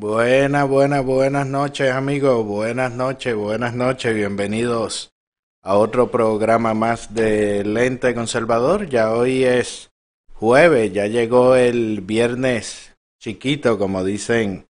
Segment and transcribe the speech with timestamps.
[0.00, 5.12] Buenas, buenas, buenas noches amigos, buenas noches, buenas noches, bienvenidos
[5.60, 8.88] a otro programa más de Lente Conservador.
[8.88, 9.90] Ya hoy es
[10.34, 14.68] jueves, ya llegó el viernes chiquito, como dicen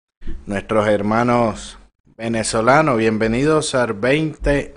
[0.46, 1.78] nuestros hermanos
[2.18, 2.98] venezolanos.
[2.98, 4.74] Bienvenidos al 20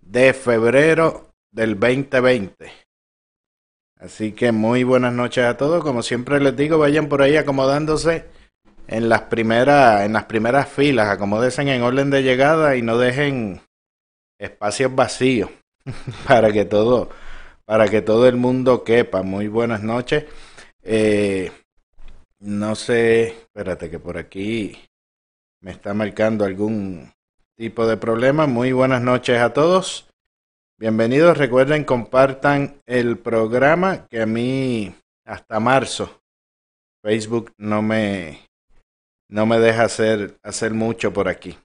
[0.00, 2.72] de febrero del 2020.
[4.00, 5.84] Así que muy buenas noches a todos.
[5.84, 8.24] Como siempre les digo, vayan por ahí acomodándose
[8.88, 13.60] en las primeras, en las primeras filas, acomódense en orden de llegada y no dejen
[14.38, 15.50] espacios vacíos
[16.26, 17.10] para que todo,
[17.64, 19.22] para que todo el mundo quepa.
[19.22, 20.24] Muy buenas noches.
[20.82, 21.50] Eh,
[22.38, 24.78] no sé, espérate que por aquí
[25.60, 27.12] me está marcando algún
[27.56, 28.46] tipo de problema.
[28.46, 30.08] Muy buenas noches a todos.
[30.78, 31.38] Bienvenidos.
[31.38, 36.20] Recuerden, compartan el programa que a mí hasta marzo
[37.02, 38.45] Facebook no me
[39.28, 41.58] no me deja hacer hacer mucho por aquí.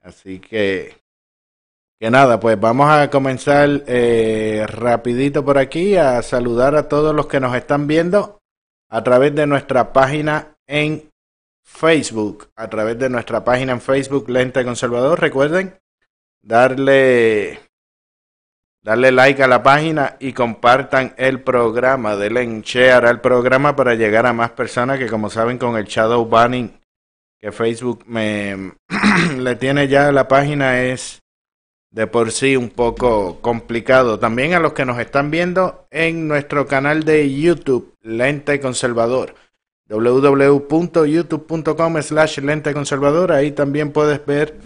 [0.00, 0.96] Así que
[2.00, 7.26] que nada, pues vamos a comenzar eh, rapidito por aquí a saludar a todos los
[7.26, 8.38] que nos están viendo
[8.88, 11.10] a través de nuestra página en
[11.64, 15.20] Facebook, a través de nuestra página en Facebook Lente Conservador.
[15.20, 15.76] Recuerden
[16.40, 17.58] darle
[18.82, 24.26] darle like a la página y compartan el programa, denle share al programa para llegar
[24.26, 26.78] a más personas que como saben con el shadow banning
[27.40, 28.72] que Facebook me
[29.38, 31.22] le tiene ya a la página es
[31.90, 34.18] de por sí un poco complicado.
[34.18, 39.34] También a los que nos están viendo en nuestro canal de YouTube, Lente Conservador,
[39.88, 43.32] www.youtube.com slash Lente Conservador.
[43.32, 44.56] Ahí también puedes ver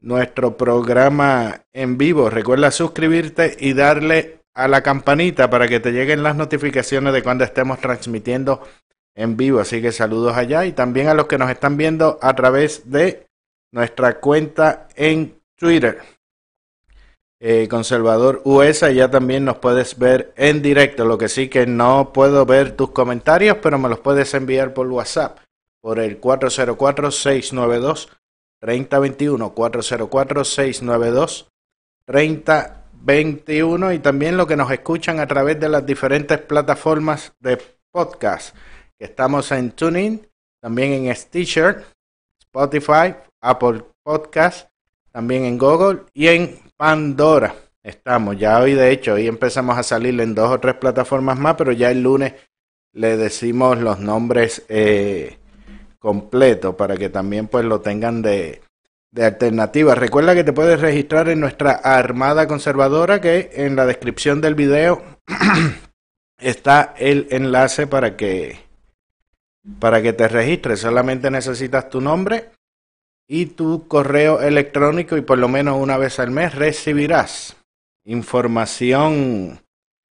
[0.00, 2.30] nuestro programa en vivo.
[2.30, 7.44] Recuerda suscribirte y darle a la campanita para que te lleguen las notificaciones de cuando
[7.44, 8.62] estemos transmitiendo
[9.14, 9.60] en vivo.
[9.60, 13.26] Así que saludos allá y también a los que nos están viendo a través de
[13.72, 16.00] nuestra cuenta en Twitter
[17.40, 18.90] eh, Conservador USA.
[18.90, 21.04] Ya también nos puedes ver en directo.
[21.04, 24.86] Lo que sí que no puedo ver tus comentarios, pero me los puedes enviar por
[24.88, 25.38] WhatsApp
[25.80, 26.18] por el
[28.62, 31.46] 404-692-3021.
[32.06, 33.94] 404-692-3021.
[33.94, 37.58] Y también lo que nos escuchan a través de las diferentes plataformas de
[37.90, 38.54] podcast.
[38.98, 40.26] Estamos en TuneIn,
[40.60, 41.86] también en Stitcher,
[42.38, 44.68] Spotify, Apple Podcast,
[45.10, 47.54] también en Google y en Pandora.
[47.82, 51.54] Estamos, ya hoy de hecho, hoy empezamos a salir en dos o tres plataformas más,
[51.56, 52.34] pero ya el lunes
[52.92, 55.38] le decimos los nombres eh,
[56.00, 58.60] completos para que también pues lo tengan de,
[59.12, 59.94] de alternativa.
[59.94, 65.02] Recuerda que te puedes registrar en nuestra Armada Conservadora, que en la descripción del video
[66.38, 68.58] está el enlace para que
[69.78, 70.80] para que te registres.
[70.80, 72.50] Solamente necesitas tu nombre
[73.28, 77.56] y tu correo electrónico y por lo menos una vez al mes recibirás
[78.04, 79.60] información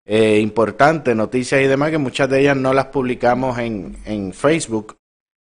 [0.05, 4.97] eh, importante, noticias y demás, que muchas de ellas no las publicamos en, en Facebook,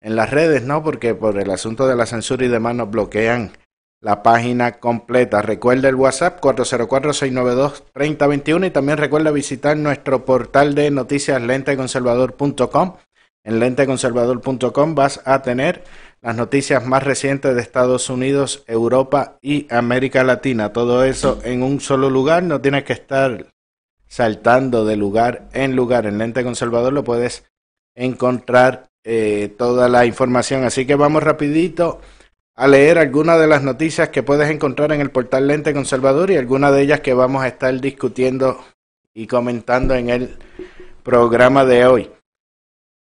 [0.02, 0.84] en las redes, ¿no?
[0.84, 3.52] Porque por el asunto de la censura y demás nos bloquean
[4.02, 5.42] la página completa.
[5.42, 12.96] Recuerda el WhatsApp 404-692-3021 y también recuerda visitar nuestro portal de noticias lenteconservador.com.
[13.44, 15.84] En lenteconservador.com vas a tener
[16.22, 20.74] las noticias más recientes de Estados Unidos, Europa y América Latina.
[20.74, 23.48] Todo eso en un solo lugar, no tienes que estar
[24.08, 26.06] saltando de lugar en lugar.
[26.06, 27.46] En Lente Conservador lo puedes
[27.96, 30.64] encontrar eh, toda la información.
[30.66, 32.00] Así que vamos rapidito
[32.56, 36.38] a leer algunas de las noticias que puedes encontrar en el portal Lente Conservador y
[36.38, 38.64] algunas de ellas que vamos a estar discutiendo
[39.16, 40.38] y comentando en el
[41.02, 42.12] programa de hoy.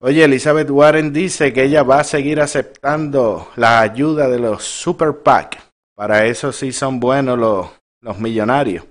[0.01, 5.19] Oye, Elizabeth Warren dice que ella va a seguir aceptando la ayuda de los Super
[5.23, 5.63] PAC.
[5.95, 7.69] Para eso sí son buenos los,
[8.01, 8.85] los millonarios.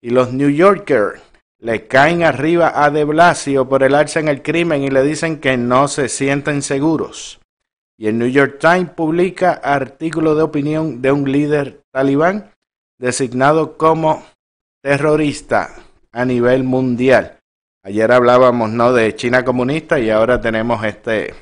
[0.00, 1.20] Y los New Yorkers
[1.60, 5.40] le caen arriba a De Blasio por el alza en el crimen y le dicen
[5.40, 7.40] que no se sienten seguros.
[7.98, 12.50] Y el New York Times publica artículo de opinión de un líder talibán
[12.98, 14.24] designado como
[14.82, 15.74] terrorista
[16.12, 17.38] a nivel mundial.
[17.82, 21.34] Ayer hablábamos no de China comunista y ahora tenemos este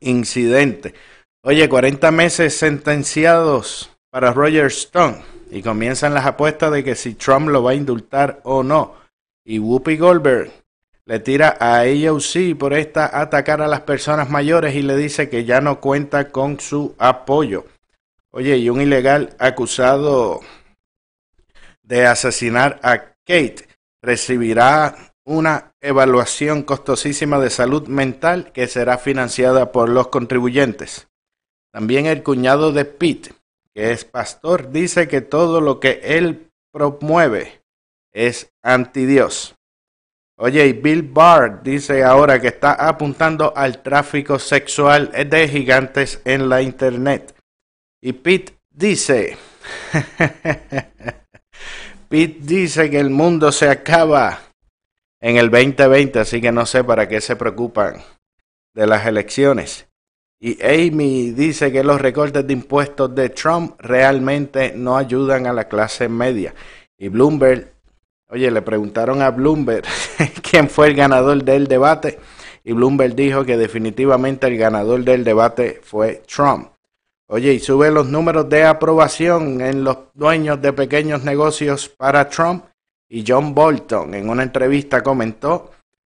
[0.00, 0.94] incidente.
[1.42, 7.48] Oye, 40 meses sentenciados para Roger Stone y comienzan las apuestas de que si Trump
[7.48, 9.03] lo va a indultar o no.
[9.44, 10.50] Y Whoopi Goldberg
[11.04, 15.44] le tira a AOC por esta atacar a las personas mayores y le dice que
[15.44, 17.66] ya no cuenta con su apoyo.
[18.30, 20.40] Oye, y un ilegal acusado
[21.82, 23.68] de asesinar a Kate
[24.02, 31.08] recibirá una evaluación costosísima de salud mental que será financiada por los contribuyentes.
[31.70, 33.34] También el cuñado de Pete,
[33.74, 37.63] que es pastor, dice que todo lo que él promueve
[38.14, 39.54] es anti Dios.
[40.36, 46.48] Oye, y Bill Barr dice ahora que está apuntando al tráfico sexual de gigantes en
[46.48, 47.34] la internet.
[48.00, 49.36] Y Pete dice,
[52.08, 54.40] Pete dice que el mundo se acaba
[55.20, 58.02] en el 2020, así que no sé para qué se preocupan
[58.74, 59.86] de las elecciones.
[60.40, 65.68] Y Amy dice que los recortes de impuestos de Trump realmente no ayudan a la
[65.68, 66.54] clase media.
[66.98, 67.73] Y Bloomberg,
[68.28, 69.84] oye, le preguntaron a Bloomberg
[70.50, 72.18] quién fue el ganador del debate.
[72.64, 76.68] Y Bloomberg dijo que definitivamente el ganador del debate fue Trump.
[77.26, 82.64] Oye, y sube los números de aprobación en los dueños de pequeños negocios para Trump.
[83.08, 85.70] Y John Bolton en una entrevista comentó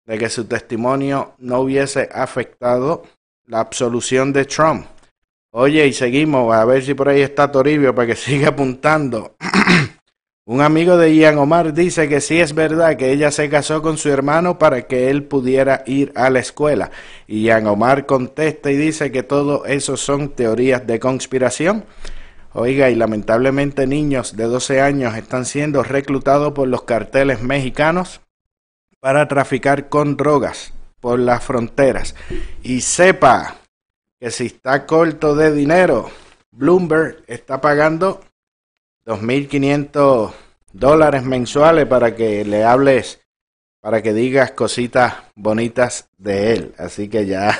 [0.07, 3.05] de que su testimonio no hubiese afectado
[3.47, 4.87] la absolución de Trump.
[5.51, 9.37] Oye, y seguimos, a ver si por ahí está Toribio para que siga apuntando.
[10.49, 13.99] Un amigo de Ian Omar dice que sí es verdad que ella se casó con
[13.99, 16.91] su hermano para que él pudiera ir a la escuela.
[17.27, 21.85] Ian Omar contesta y dice que todo eso son teorías de conspiración.
[22.55, 28.23] Oiga, y lamentablemente niños de 12 años están siendo reclutados por los carteles mexicanos
[29.01, 32.15] para traficar con drogas por las fronteras.
[32.63, 33.57] Y sepa
[34.19, 36.09] que si está corto de dinero,
[36.53, 38.23] Bloomberg está pagando
[39.09, 40.33] 2.500
[40.75, 43.21] dólares mensuales para que le hables,
[43.81, 46.75] para que digas cositas bonitas de él.
[46.77, 47.59] Así que ya,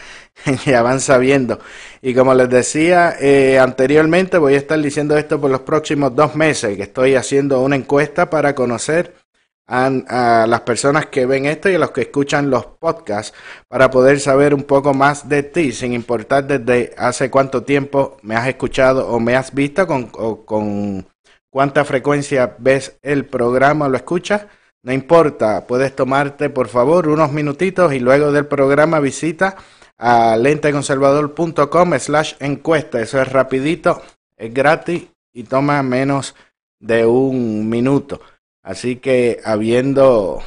[0.64, 1.58] ya van sabiendo.
[2.00, 6.36] Y como les decía eh, anteriormente, voy a estar diciendo esto por los próximos dos
[6.36, 9.16] meses, que estoy haciendo una encuesta para conocer
[9.66, 13.36] a, las personas que ven esto y a los que escuchan los podcasts
[13.68, 18.36] para poder saber un poco más de ti, sin importar desde hace cuánto tiempo me
[18.36, 21.06] has escuchado o me has visto, con, o con
[21.50, 24.46] cuánta frecuencia ves el programa o lo escuchas.
[24.82, 29.56] No importa, puedes tomarte por favor unos minutitos y luego del programa visita
[29.96, 33.00] a lenteconservador.com slash encuesta.
[33.00, 34.02] Eso es rapidito,
[34.36, 36.34] es gratis y toma menos
[36.80, 38.20] de un minuto.
[38.64, 40.42] Así que habiendo,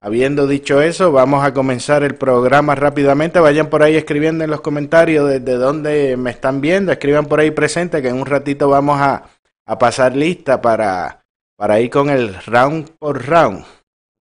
[0.00, 3.40] habiendo dicho eso, vamos a comenzar el programa rápidamente.
[3.40, 6.92] Vayan por ahí escribiendo en los comentarios desde dónde me están viendo.
[6.92, 9.24] Escriban por ahí presente que en un ratito vamos a,
[9.66, 11.24] a pasar lista para,
[11.56, 13.64] para ir con el round por round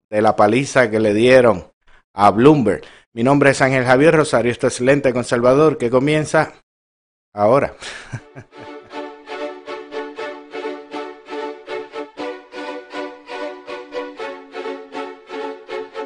[0.10, 1.72] de la paliza que le dieron
[2.16, 2.82] a Bloomberg.
[3.14, 6.54] Mi nombre es Ángel Javier Rosario, esto es Lente Conservador que comienza
[7.34, 7.76] ahora.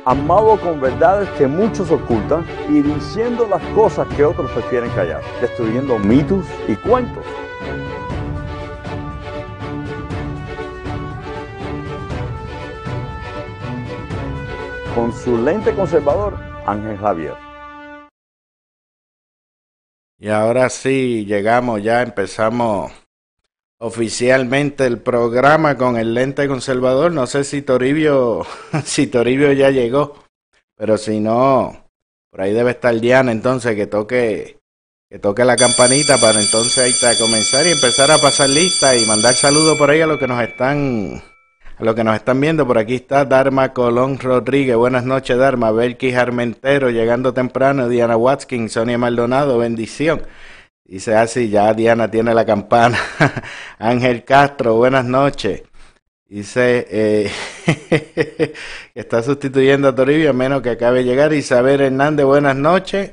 [0.06, 5.98] amado con verdades que muchos ocultan y diciendo las cosas que otros prefieren callar, destruyendo
[5.98, 7.26] mitos y cuentos.
[14.94, 17.36] Con su lente conservador, Ángel Javier.
[20.18, 23.05] Y ahora sí, llegamos, ya empezamos
[23.80, 27.12] oficialmente el programa con el lente conservador.
[27.12, 28.46] No sé si Toribio,
[28.84, 30.24] si Toribio ya llegó,
[30.76, 31.90] pero si no,
[32.30, 34.60] por ahí debe estar Diana entonces que toque,
[35.10, 39.06] que toque la campanita para entonces ahí está, comenzar y empezar a pasar lista y
[39.06, 41.24] mandar saludos por ahí a los que nos están,
[41.78, 42.66] a los que nos están viendo.
[42.66, 44.76] Por aquí está Dharma Colón Rodríguez.
[44.76, 45.72] Buenas noches, Dharma.
[45.72, 47.88] Belkis Armentero llegando temprano.
[47.88, 50.22] Diana Watkins, Sonia Maldonado, bendición.
[50.86, 53.00] Dice así, ya Diana tiene la campana.
[53.80, 55.64] Ángel Castro, buenas noches.
[56.28, 57.32] Dice eh,
[57.66, 58.54] que
[58.96, 61.34] está sustituyendo a Toribio, a menos que acabe de llegar.
[61.34, 63.12] Isabel Hernández, buenas noches.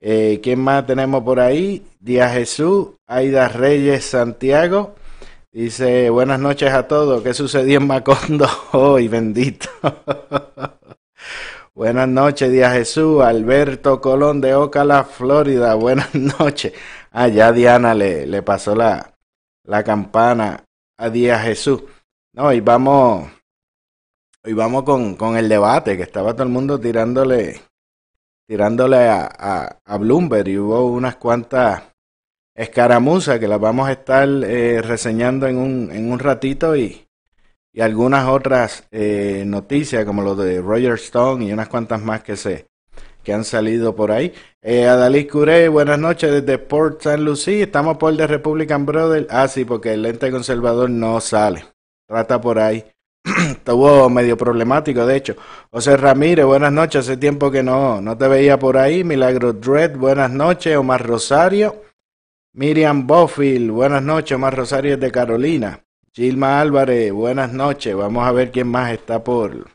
[0.00, 1.86] Eh, ¿Quién más tenemos por ahí?
[2.00, 4.94] Díaz Jesús, Aida Reyes Santiago.
[5.52, 7.22] Dice, buenas noches a todos.
[7.22, 9.08] ¿Qué sucedió en Macondo hoy?
[9.08, 9.68] bendito.
[11.76, 13.20] Buenas noches, Díaz Jesús.
[13.20, 15.74] Alberto Colón de Ocala, Florida.
[15.74, 16.72] Buenas noches.
[17.10, 19.12] Ah, ya Diana le, le pasó la,
[19.64, 20.62] la campana
[20.96, 21.82] a Díaz Jesús.
[22.32, 23.28] No, y vamos,
[24.44, 27.60] hoy vamos con, con el debate, que estaba todo el mundo tirándole,
[28.46, 31.82] tirándole a, a, Bloomberg y hubo unas cuantas
[32.54, 37.03] escaramuzas que las vamos a estar eh, reseñando en un, en un ratito y,
[37.74, 42.36] y algunas otras eh, noticias como lo de Roger Stone y unas cuantas más que
[42.36, 42.68] se
[43.24, 44.32] que han salido por ahí.
[44.62, 47.62] Eh, Adalí Curé, buenas noches desde Port San Lucie.
[47.62, 49.26] Estamos por el de Republican Brother.
[49.30, 51.64] Ah, sí, porque el lente conservador no sale.
[52.06, 52.84] Trata por ahí.
[53.24, 55.36] Estuvo medio problemático, de hecho.
[55.70, 57.00] José Ramírez, buenas noches.
[57.08, 59.02] Hace tiempo que no, no te veía por ahí.
[59.02, 60.76] Milagro Dread, buenas noches.
[60.76, 61.82] Omar Rosario.
[62.52, 64.36] Miriam Bofield, buenas noches.
[64.36, 65.83] Omar Rosario de Carolina.
[66.16, 67.96] Gilma Álvarez, buenas noches.
[67.96, 69.66] Vamos a ver quién más está por,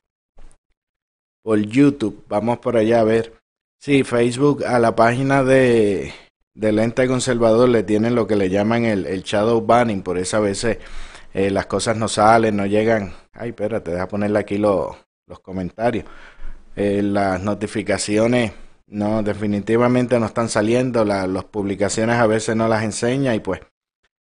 [1.44, 2.24] por YouTube.
[2.30, 3.34] Vamos por allá a ver.
[3.78, 6.14] Sí, Facebook a la página de
[6.54, 10.38] del ente conservador le tienen lo que le llaman el, el shadow banning, por eso
[10.38, 10.78] a veces
[11.34, 13.14] eh, las cosas no salen, no llegan.
[13.34, 14.96] Ay, espérate, deja ponerle aquí los
[15.42, 16.06] comentarios.
[16.78, 18.54] Eh, las notificaciones
[18.88, 23.60] no, definitivamente no están saliendo, las publicaciones a veces no las enseña y pues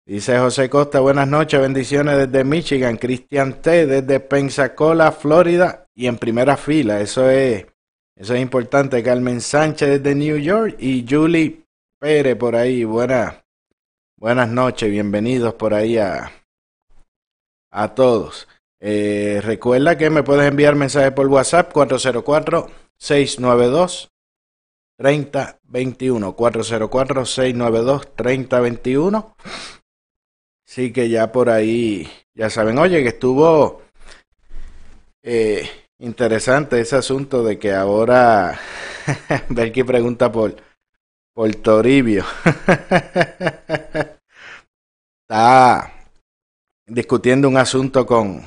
[0.08, 2.96] Dice José Costa, buenas noches, bendiciones desde Michigan.
[2.96, 7.02] Cristian T desde Pensacola, Florida y en primera fila.
[7.02, 7.66] Eso es,
[8.16, 9.02] eso es importante.
[9.02, 11.66] Carmen Sánchez desde New York y Julie
[12.00, 12.84] Pérez por ahí.
[12.84, 13.34] Buenas,
[14.16, 16.32] buenas noches, bienvenidos por ahí a,
[17.70, 18.48] a todos.
[18.80, 24.10] Eh, recuerda que me puedes enviar mensajes por WhatsApp 404 692
[24.96, 29.34] 3021 404 692 3021
[30.68, 33.80] Sí, que ya por ahí, ya saben, oye, que estuvo
[35.22, 35.66] eh,
[35.98, 38.60] interesante ese asunto de que ahora
[39.48, 40.56] Belki pregunta por,
[41.32, 42.22] por Toribio.
[45.22, 45.90] Está
[46.86, 48.42] discutiendo un asunto con,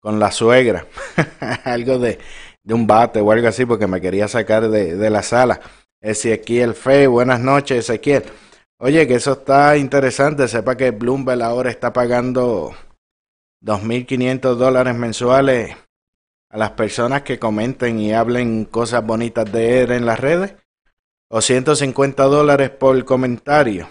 [0.00, 0.86] con la suegra,
[1.64, 2.18] algo de,
[2.62, 5.60] de un bate o algo así, porque me quería sacar de, de la sala.
[6.00, 8.24] Ezequiel Fe, buenas noches, Ezequiel.
[8.78, 10.48] Oye, que eso está interesante.
[10.48, 12.72] Sepa que Bloomberg ahora está pagando
[13.62, 15.74] 2.500 dólares mensuales
[16.50, 20.54] a las personas que comenten y hablen cosas bonitas de él en las redes.
[21.28, 23.88] O 150 dólares por comentario.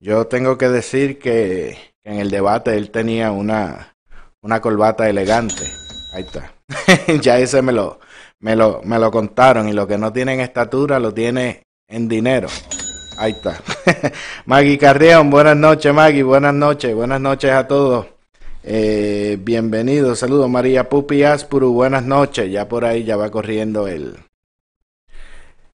[0.00, 3.94] Yo tengo que decir que en el debate él tenía una,
[4.40, 5.64] una corbata elegante.
[6.12, 6.54] Ahí está.
[7.20, 8.00] ya ese me lo,
[8.40, 9.68] me, lo, me lo contaron.
[9.68, 12.48] Y lo que no tiene en estatura lo tiene en dinero.
[13.22, 13.62] Ahí está.
[14.46, 18.06] Maggie Carrión, buenas noches, Maggie, buenas noches, buenas noches a todos.
[18.64, 20.50] Eh, bienvenidos, saludos.
[20.50, 22.50] María Pupi Aspuru, buenas noches.
[22.50, 24.16] Ya por ahí ya va corriendo el,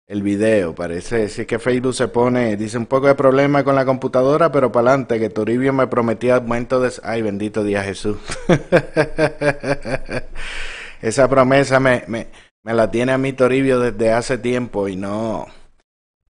[0.06, 0.74] el video.
[0.74, 4.70] Parece sí que Facebook se pone, dice un poco de problema con la computadora, pero
[4.70, 6.92] para adelante, que Toribio me prometía aumento de.
[7.02, 8.18] Ay, bendito día Jesús.
[11.00, 12.26] Esa promesa me, me,
[12.62, 15.46] me la tiene a mí Toribio desde hace tiempo y no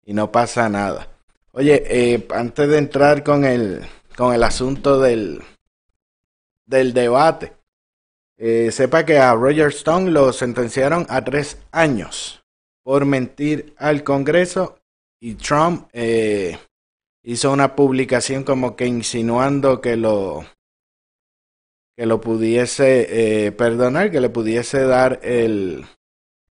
[0.05, 1.09] y no pasa nada.
[1.53, 3.83] Oye, eh, antes de entrar con el,
[4.17, 5.43] con el asunto del,
[6.67, 7.53] del debate,
[8.39, 12.43] eh, sepa que a Roger Stone lo sentenciaron a tres años
[12.83, 14.79] por mentir al Congreso
[15.21, 16.59] y Trump eh,
[17.23, 20.45] hizo una publicación como que insinuando que lo
[21.95, 25.85] que lo pudiese perdonar, que le pudiese dar el,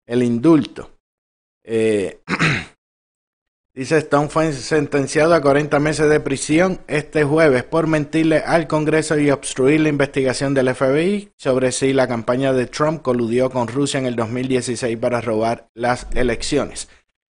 [0.05, 0.91] el indulto.
[3.73, 9.17] Dice Stone fue sentenciado a 40 meses de prisión este jueves por mentirle al Congreso
[9.17, 13.97] y obstruir la investigación del FBI sobre si la campaña de Trump coludió con Rusia
[13.97, 16.89] en el 2016 para robar las elecciones.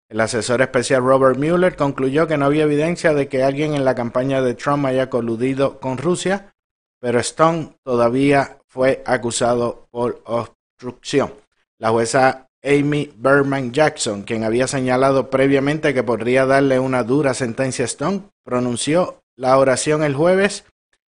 [0.09, 3.95] El asesor especial Robert Mueller concluyó que no había evidencia de que alguien en la
[3.95, 6.55] campaña de Trump haya coludido con Rusia,
[7.01, 11.35] pero Stone todavía fue acusado por obstrucción.
[11.79, 17.85] La jueza Amy Berman Jackson, quien había señalado previamente que podría darle una dura sentencia
[17.85, 20.65] a Stone, pronunció la oración el jueves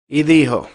[0.06, 0.68] y dijo,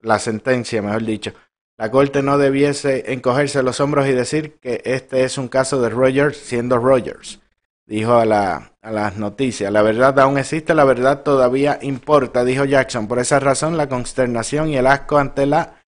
[0.00, 1.32] la sentencia, mejor dicho,
[1.76, 5.90] la Corte no debiese encogerse los hombros y decir que este es un caso de
[5.90, 7.40] Rogers siendo Rogers.
[7.86, 12.64] Dijo a, la, a las noticias, la verdad aún existe, la verdad todavía importa, dijo
[12.64, 13.08] Jackson.
[13.08, 15.82] Por esa razón, la consternación y el asco ante la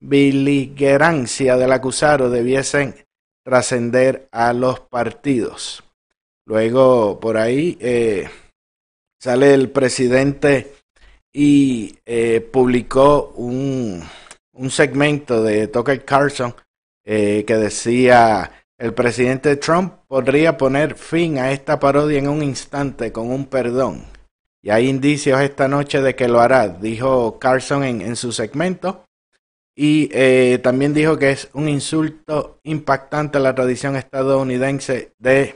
[0.00, 3.01] beligerancia del acusado debiesen
[3.42, 5.82] trascender a los partidos.
[6.46, 8.28] Luego por ahí eh,
[9.18, 10.74] sale el presidente
[11.32, 14.02] y eh, publicó un,
[14.52, 16.54] un, segmento de Tucker Carlson
[17.04, 23.12] eh, que decía el presidente Trump podría poner fin a esta parodia en un instante
[23.12, 24.04] con un perdón.
[24.60, 29.04] Y hay indicios esta noche de que lo hará, dijo Carlson en, en su segmento.
[29.74, 35.54] Y eh, también dijo que es un insulto impactante a la tradición estadounidense de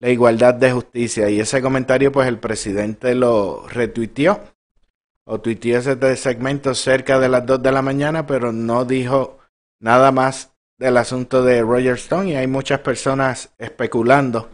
[0.00, 1.30] la igualdad de justicia.
[1.30, 4.40] Y ese comentario, pues el presidente lo retuiteó
[5.24, 9.38] o tuiteó ese segmento cerca de las 2 de la mañana, pero no dijo
[9.80, 12.30] nada más del asunto de Roger Stone.
[12.30, 14.50] Y hay muchas personas especulando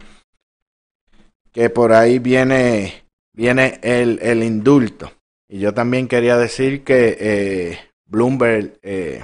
[1.51, 3.03] que por ahí viene,
[3.33, 5.11] viene el, el indulto.
[5.49, 9.23] Y yo también quería decir que eh, Bloomberg eh,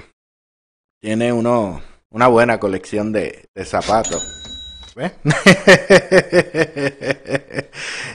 [1.02, 4.24] tiene uno, una buena colección de, de zapatos.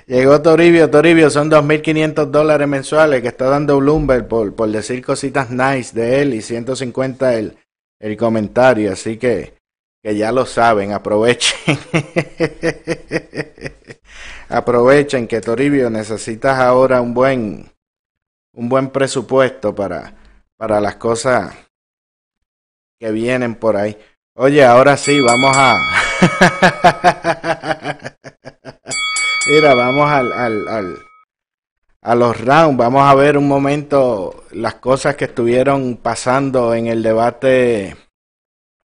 [0.06, 5.50] Llegó Toribio, Toribio, son 2.500 dólares mensuales que está dando Bloomberg por, por decir cositas
[5.50, 7.56] nice de él y 150 el,
[8.00, 9.54] el comentario, así que,
[10.02, 11.78] que ya lo saben, aprovechen.
[14.48, 17.70] aprovechen que Toribio necesitas ahora un buen
[18.54, 20.21] un buen presupuesto para,
[20.62, 21.52] para las cosas
[22.97, 23.99] que vienen por ahí.
[24.37, 25.81] Oye, ahora sí, vamos a...
[29.49, 30.99] Mira, vamos al, al, al,
[32.00, 32.76] a los rounds.
[32.76, 37.97] Vamos a ver un momento las cosas que estuvieron pasando en el debate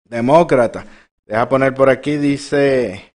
[0.04, 0.84] demócrata.
[1.28, 3.14] Deja poner por aquí, dice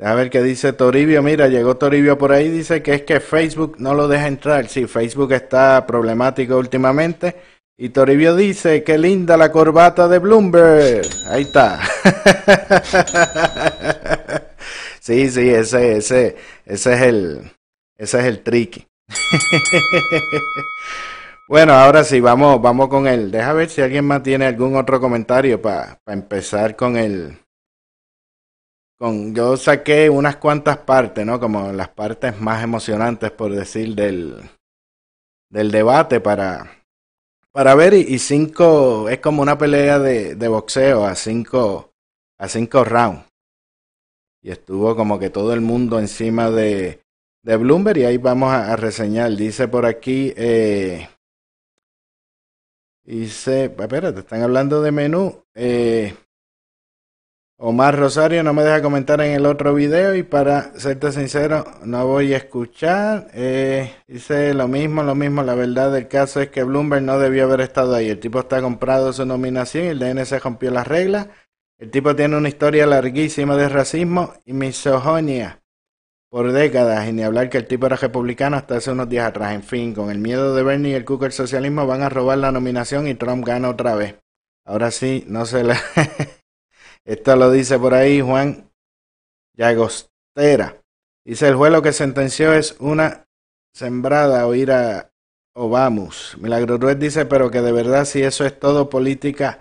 [0.00, 1.22] a ver qué dice Toribio.
[1.22, 2.50] Mira, llegó Toribio por ahí.
[2.50, 4.66] Dice que es que Facebook no lo deja entrar.
[4.66, 7.36] Sí, Facebook está problemático últimamente.
[7.76, 11.04] Y Toribio dice, qué linda la corbata de Bloomberg.
[11.28, 11.80] Ahí está.
[15.00, 17.50] sí, sí, ese, ese, ese es el,
[17.96, 18.86] ese es el tricky.
[21.48, 23.32] bueno, ahora sí, vamos, vamos con él.
[23.32, 27.36] Deja ver si alguien más tiene algún otro comentario para empezar con el,
[29.00, 31.40] yo saqué unas cuantas partes, ¿no?
[31.40, 34.40] Como las partes más emocionantes, por decir, del,
[35.50, 36.70] del debate para,
[37.54, 37.94] para ver.
[37.94, 41.92] Y, cinco, es como una pelea de, de boxeo a cinco,
[42.36, 43.24] a cinco rounds.
[44.42, 47.00] Y estuvo como que todo el mundo encima de,
[47.44, 49.30] de Bloomberg y ahí vamos a, reseñar.
[49.36, 51.08] Dice por aquí, eh,
[53.04, 55.44] dice, espérate, están hablando de menú.
[55.54, 56.12] Eh,
[57.56, 62.04] Omar Rosario no me deja comentar en el otro video y para serte sincero no
[62.04, 63.28] voy a escuchar.
[63.32, 65.42] Eh, dice lo mismo, lo mismo.
[65.44, 68.08] La verdad del caso es que Bloomberg no debió haber estado ahí.
[68.10, 71.28] El tipo está comprado su nominación y el DNC rompió las reglas.
[71.78, 75.62] El tipo tiene una historia larguísima de racismo y misoginia
[76.30, 79.54] por décadas y ni hablar que el tipo era republicano hasta hace unos días atrás.
[79.54, 82.50] En fin, con el miedo de Bernie y el Cooker socialismo van a robar la
[82.50, 84.16] nominación y Trump gana otra vez.
[84.64, 85.74] Ahora sí, no se le...
[87.06, 88.70] Esto lo dice por ahí Juan
[89.56, 90.82] Llagostera.
[91.24, 93.26] Dice el juez lo que sentenció es una
[93.74, 95.10] sembrada o ir a
[95.54, 96.36] Obamus.
[96.40, 99.60] Milagro Ruiz dice, pero que de verdad si eso es todo política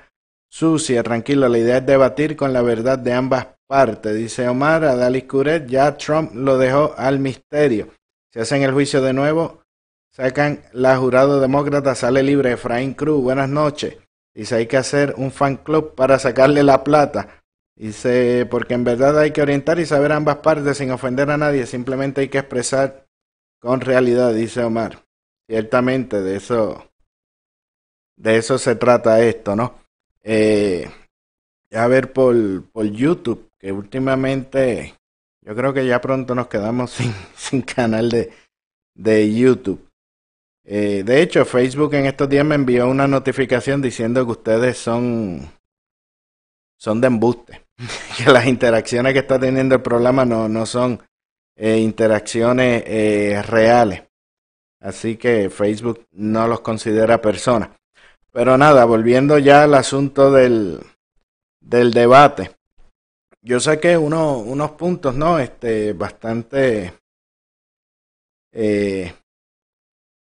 [0.49, 4.15] sucia, tranquilo, la idea es debatir con la verdad de ambas partes.
[4.15, 7.89] Dice Omar, a Dalis Curet, ya Trump lo dejó al misterio.
[8.32, 9.62] Si hacen el juicio de nuevo,
[10.12, 13.21] sacan la jurado demócrata, sale libre Efraín Cruz.
[13.23, 13.97] Buenas noches.
[14.34, 17.43] Dice, hay que hacer un fan club para sacarle la plata.
[17.76, 21.65] Dice, porque en verdad hay que orientar y saber ambas partes sin ofender a nadie,
[21.65, 23.08] simplemente hay que expresar
[23.60, 25.04] con realidad, dice Omar.
[25.48, 26.91] Ciertamente de eso,
[28.15, 29.76] de eso se trata esto, ¿no?
[30.24, 30.89] Eh,
[31.72, 34.96] a ver por, por YouTube, que últimamente
[35.41, 38.32] yo creo que ya pronto nos quedamos sin, sin canal de,
[38.93, 39.89] de YouTube.
[40.65, 45.52] Eh, de hecho, Facebook en estos días me envió una notificación diciendo que ustedes son,
[46.78, 47.65] son de embuste.
[48.17, 51.02] que las interacciones que está teniendo el programa no, no son
[51.56, 54.04] eh, interacciones eh, reales.
[54.80, 57.69] Así que Facebook no los considera personas.
[58.32, 60.80] Pero nada, volviendo ya al asunto del,
[61.60, 62.52] del debate.
[63.41, 65.39] Yo saqué uno, unos puntos, ¿no?
[65.39, 66.93] Este, bastante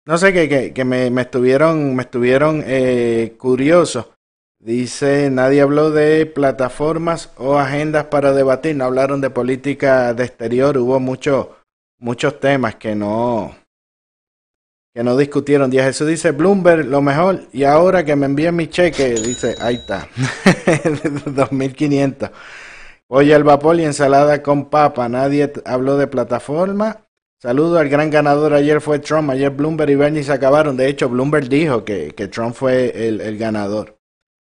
[0.05, 4.07] no sé, que, que, me, estuvieron, me estuvieron eh, curiosos.
[4.59, 10.77] Dice, nadie habló de plataformas o agendas para debatir, no hablaron de política de exterior,
[10.77, 11.47] hubo muchos
[11.99, 13.55] muchos temas que no,
[14.93, 15.69] que no discutieron.
[15.69, 19.75] Díaz Jesús dice, Bloomberg, lo mejor, y ahora que me envíen mi cheque, dice, ahí
[19.75, 20.07] está,
[21.25, 22.29] 2500.
[23.07, 27.04] Oye, al vapor y ensalada con papa, nadie habló de plataforma
[27.41, 28.53] Saludo al gran ganador.
[28.53, 29.29] Ayer fue Trump.
[29.29, 30.77] Ayer Bloomberg y Bernie se acabaron.
[30.77, 33.97] De hecho, Bloomberg dijo que, que Trump fue el, el, ganador.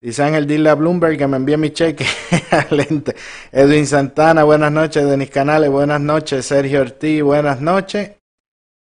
[0.01, 2.05] Dice Ángel, dile a Bloomberg que me envíe mi cheque.
[3.53, 5.07] Edwin Santana, buenas noches.
[5.07, 6.45] Denis Canales, buenas noches.
[6.45, 8.11] Sergio Ortiz, buenas noches.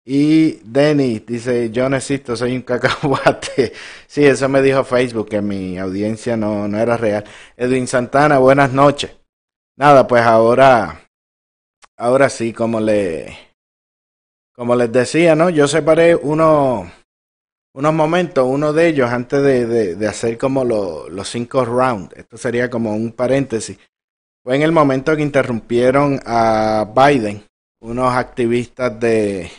[0.08, 3.74] Y Denny dice, yo no existo, soy un cacahuate.
[4.08, 7.26] Sí, eso me dijo Facebook, que mi audiencia no, no era real.
[7.58, 9.12] Edwin Santana, buenas noches.
[9.78, 11.10] Nada, pues ahora,
[11.98, 13.45] ahora sí, como le,
[14.56, 15.50] como les decía, ¿no?
[15.50, 16.92] Yo separé uno,
[17.74, 22.16] unos momentos, uno de ellos antes de, de, hacer como lo, los cinco rounds.
[22.16, 23.78] Esto sería como un paréntesis.
[24.44, 27.44] Fue en el momento que interrumpieron a Biden,
[27.82, 29.52] unos activistas de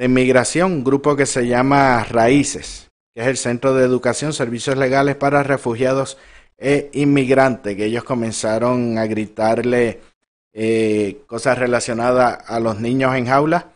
[0.00, 4.78] de inmigración, un grupo que se llama Raíces, que es el Centro de Educación, Servicios
[4.78, 6.16] Legales para Refugiados
[6.56, 10.00] e Inmigrantes, que ellos comenzaron a gritarle
[10.54, 13.72] eh, cosas relacionadas a los niños en jaula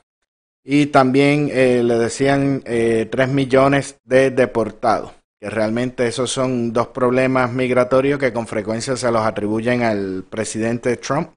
[0.65, 6.89] y también eh, le decían eh, 3 millones de deportados, que realmente esos son dos
[6.89, 11.31] problemas migratorios que con frecuencia se los atribuyen al presidente Trump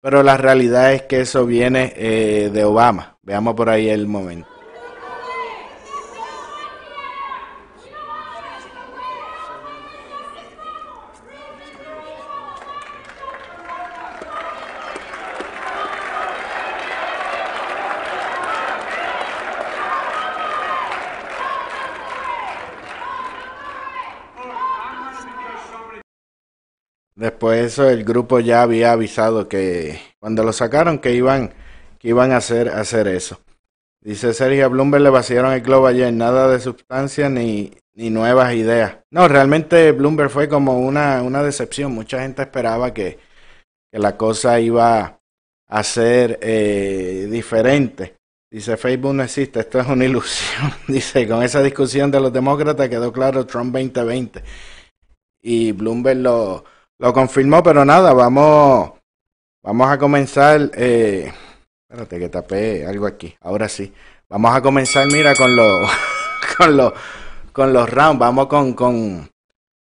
[0.00, 3.18] pero la realidad es que eso viene eh, de Obama.
[3.22, 4.48] Veamos por ahí el momento.
[27.20, 31.52] Después de eso el grupo ya había avisado que cuando lo sacaron que iban
[31.98, 33.38] que iban a hacer hacer eso.
[34.00, 39.00] Dice Sergio Bloomberg le vaciaron el globo ayer, nada de sustancia ni, ni nuevas ideas.
[39.10, 41.92] No, realmente Bloomberg fue como una, una decepción.
[41.92, 43.18] Mucha gente esperaba que,
[43.92, 45.20] que la cosa iba
[45.68, 48.16] a ser eh, diferente.
[48.50, 50.72] Dice Facebook no existe, esto es una ilusión.
[50.88, 54.42] Dice, con esa discusión de los demócratas quedó claro Trump 2020.
[55.42, 56.64] Y Bloomberg lo,
[57.00, 58.92] lo confirmó, pero nada, vamos,
[59.62, 60.70] vamos a comenzar.
[60.74, 61.32] Eh,
[61.88, 63.34] espérate que tapé algo aquí.
[63.40, 63.92] Ahora sí.
[64.28, 65.90] Vamos a comenzar, mira, con los,
[66.58, 66.92] con los,
[67.52, 68.18] con los rounds.
[68.18, 69.30] Vamos con, con,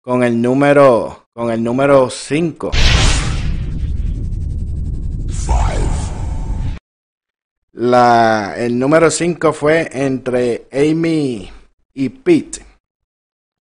[0.01, 2.71] con el número, con el número 5.
[7.73, 11.53] La, el número 5 fue entre Amy
[11.93, 12.74] y Pete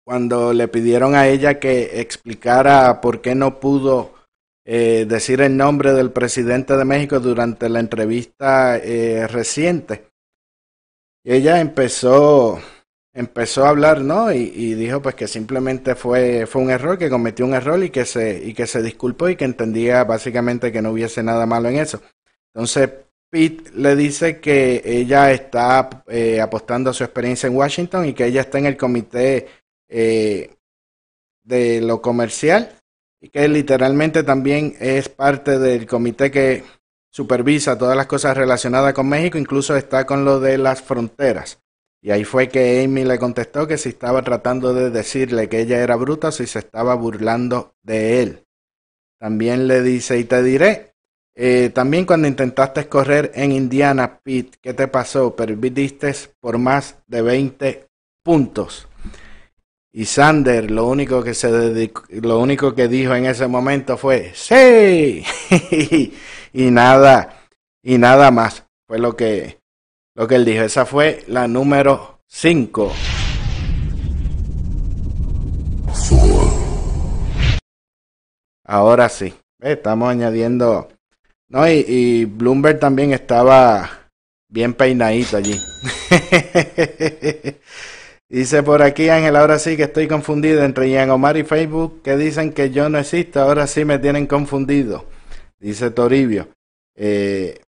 [0.07, 4.13] cuando le pidieron a ella que explicara por qué no pudo
[4.63, 10.05] eh, decir el nombre del presidente de México durante la entrevista eh, reciente.
[11.25, 12.57] Ella empezó,
[13.13, 14.31] empezó a hablar, ¿no?
[14.31, 18.05] Y, dijo pues que simplemente fue, fue un error, que cometió un error y que
[18.05, 21.79] se, y que se disculpó y que entendía básicamente que no hubiese nada malo en
[21.79, 22.01] eso.
[22.53, 22.89] Entonces
[23.29, 28.25] Pete le dice que ella está eh, apostando a su experiencia en Washington y que
[28.25, 30.55] ella está en el comité eh,
[31.43, 32.77] de lo comercial
[33.21, 36.63] y que literalmente también es parte del comité que
[37.09, 41.59] supervisa todas las cosas relacionadas con México, incluso está con lo de las fronteras.
[42.01, 45.79] Y ahí fue que Amy le contestó que si estaba tratando de decirle que ella
[45.81, 48.43] era bruta, si se estaba burlando de él.
[49.19, 50.93] También le dice, y te diré,
[51.35, 55.35] eh, también cuando intentaste correr en Indiana, Pete, ¿qué te pasó?
[55.35, 57.87] Perdiste por más de 20
[58.23, 58.87] puntos.
[59.97, 64.31] Y Sander lo único que se dedicó, lo único que dijo en ese momento fue
[64.35, 65.23] sí
[66.53, 67.49] y nada
[67.81, 69.57] y nada más fue lo que
[70.13, 70.61] lo que él dijo.
[70.61, 72.93] Esa fue la número 5.
[78.65, 80.89] Ahora sí, estamos añadiendo
[81.49, 83.89] no y, y Bloomberg también estaba
[84.47, 85.59] bien peinadito allí.
[88.29, 92.17] Dice por aquí Ángel, ahora sí que estoy confundido entre Ian Omar y Facebook que
[92.17, 95.05] dicen que yo no existo, ahora sí me tienen confundido.
[95.59, 96.49] Dice Toribio.
[96.95, 97.61] Eh,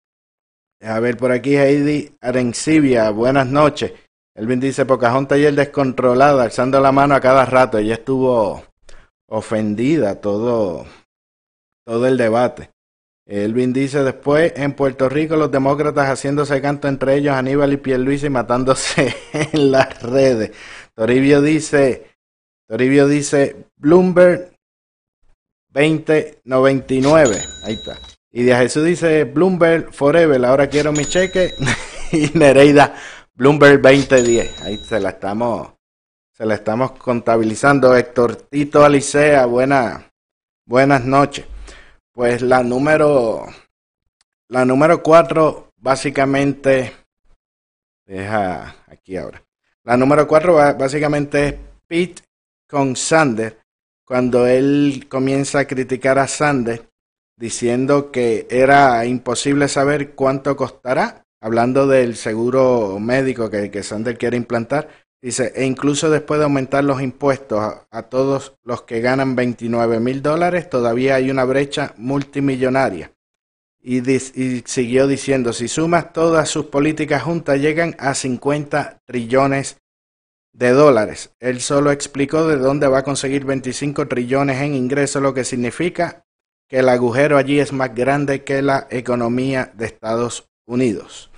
[0.80, 3.92] a ver por aquí Heidi Arencibia, buenas noches.
[4.34, 7.78] Elvin dice Pocahontas ayer descontrolada, alzando la mano a cada rato.
[7.78, 8.62] Ella estuvo
[9.28, 10.86] ofendida todo,
[11.84, 12.70] todo el debate.
[13.28, 18.30] Elvin dice después en Puerto Rico los demócratas haciéndose canto entre ellos Aníbal y Pierluisi
[18.30, 19.14] matándose
[19.52, 20.52] en las redes.
[20.94, 22.06] Toribio dice,
[22.66, 24.50] Toribio dice Bloomberg
[25.68, 27.38] 2099.
[27.64, 27.98] Ahí está.
[28.32, 31.52] Y de Jesús dice Bloomberg Forever, ahora quiero mi cheque.
[32.12, 32.94] y Nereida
[33.34, 34.62] Bloomberg 2010.
[34.62, 35.68] Ahí se la estamos
[36.32, 37.94] se la estamos contabilizando.
[37.94, 40.10] Héctor Tito Alicea, buena,
[40.64, 41.44] buenas noches.
[42.18, 43.46] Pues la número,
[44.48, 46.92] la número cuatro básicamente,
[48.04, 49.40] deja aquí ahora.
[49.84, 51.54] La número cuatro básicamente es
[51.86, 52.22] Pete
[52.68, 53.60] con Sander,
[54.04, 56.88] cuando él comienza a criticar a Sander
[57.36, 64.88] diciendo que era imposible saber cuánto costará hablando del seguro médico que, que quiere implantar,
[65.20, 70.22] dice, e incluso después de aumentar los impuestos a, todos los que ganan 29 mil
[70.22, 73.12] dólares, todavía hay una brecha multimillonaria.
[73.80, 79.78] Y, y, siguió diciendo, si sumas todas sus políticas juntas, llegan a 50 trillones
[80.52, 81.30] de dólares.
[81.38, 86.24] Él solo explicó de dónde va a conseguir 25 trillones en ingresos, lo que significa
[86.68, 91.30] que el agujero allí es más grande que la economía de Estados Unidos.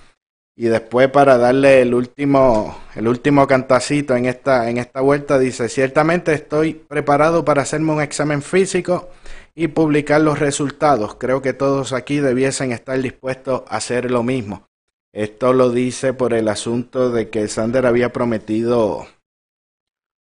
[0.61, 5.67] Y después para darle el último, el último cantacito en esta, en esta vuelta, dice,
[5.69, 9.09] ciertamente estoy preparado para hacerme un examen físico
[9.55, 11.15] y publicar los resultados.
[11.15, 14.67] Creo que todos aquí debiesen estar dispuestos a hacer lo mismo.
[15.11, 19.07] Esto lo dice por el asunto de que Sander había prometido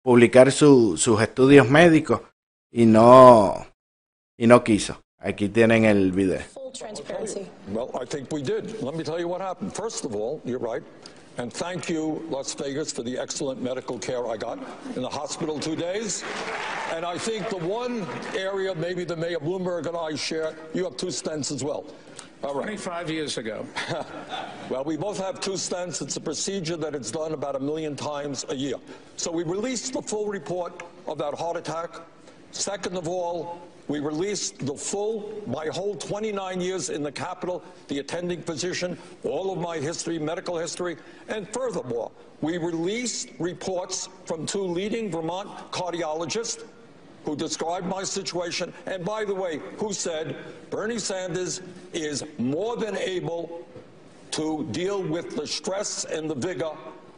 [0.01, 2.21] publicar su, sus estudios médicos
[2.71, 3.67] y no,
[4.35, 4.99] y no quiso.
[5.19, 6.62] Aquí tienen el video.
[6.73, 7.49] Transparency.
[7.69, 8.81] Well, I think we did.
[8.81, 9.75] Let me tell you what happened.
[9.75, 10.83] First of all, you're right.
[11.37, 14.59] And thank you, Las Vegas, for the excellent medical care I got
[14.95, 16.23] in the hospital two days.
[16.91, 18.05] And I think the one
[18.35, 21.85] area maybe the Mayor Bloomberg and I share, you have two stents as well.
[22.43, 22.65] All right.
[22.65, 23.65] 25 years ago.
[24.69, 26.01] well, we both have two stents.
[26.01, 28.75] It's a procedure that it's done about a million times a year.
[29.15, 31.89] So we released the full report of that heart attack.
[32.51, 37.99] Second of all, we released the full, my whole 29 years in the Capitol, the
[37.99, 44.63] attending physician, all of my history, medical history, and furthermore, we released reports from two
[44.63, 46.63] leading Vermont cardiologists
[47.25, 50.35] who described my situation, and by the way, who said
[50.69, 51.61] Bernie Sanders
[51.93, 53.65] is more than able
[54.31, 56.71] to deal with the stress and the vigor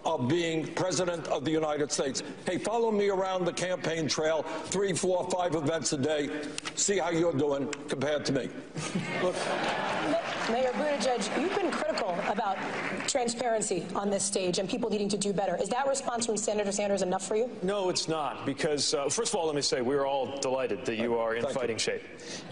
[0.05, 2.23] of being president of the United States.
[2.45, 6.29] Hey, follow me around the campaign trail, three, four, five events a day.
[6.75, 8.49] See how you're doing compared to me.
[9.23, 9.35] Look.
[10.51, 12.57] Mayor Buttigieg, you've been critical about
[13.07, 15.55] transparency on this stage and people needing to do better.
[15.59, 17.49] Is that response from Senator Sanders enough for you?
[17.63, 18.45] No, it's not.
[18.45, 21.43] Because, uh, first of all, let me say we're all delighted that you are in
[21.43, 21.79] Thank fighting you.
[21.79, 22.03] shape.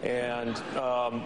[0.01, 1.23] And um,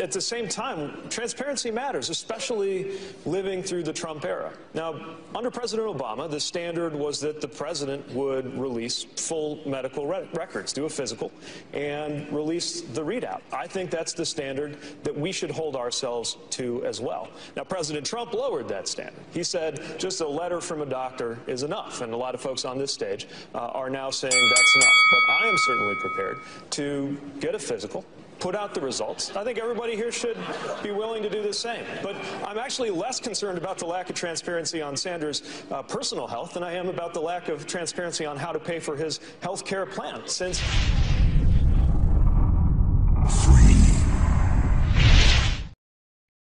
[0.00, 4.52] at the same time, transparency matters, especially living through the Trump era.
[4.74, 10.28] Now, under President Obama, the standard was that the president would release full medical re-
[10.34, 11.30] records, do a physical,
[11.72, 13.40] and release the readout.
[13.52, 17.28] I think that's the standard that we should hold ourselves to as well.
[17.56, 19.22] Now, President Trump lowered that standard.
[19.32, 22.64] He said just a letter from a doctor is enough, and a lot of folks
[22.64, 24.96] on this stage uh, are now saying that's enough.
[25.10, 26.38] But I am certainly prepared
[26.70, 28.04] to get a physical
[28.42, 29.36] put out the results.
[29.36, 30.36] I think everybody here should
[30.82, 31.84] be willing to do the same.
[32.02, 36.54] But I'm actually less concerned about the lack of transparency on Sanders' uh, personal health
[36.54, 39.64] than I am about the lack of transparency on how to pay for his health
[39.64, 40.22] care plan.
[40.26, 40.60] Since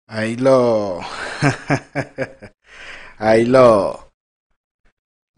[0.09, 1.03] Ahí lo.
[3.19, 4.08] Ahí lo.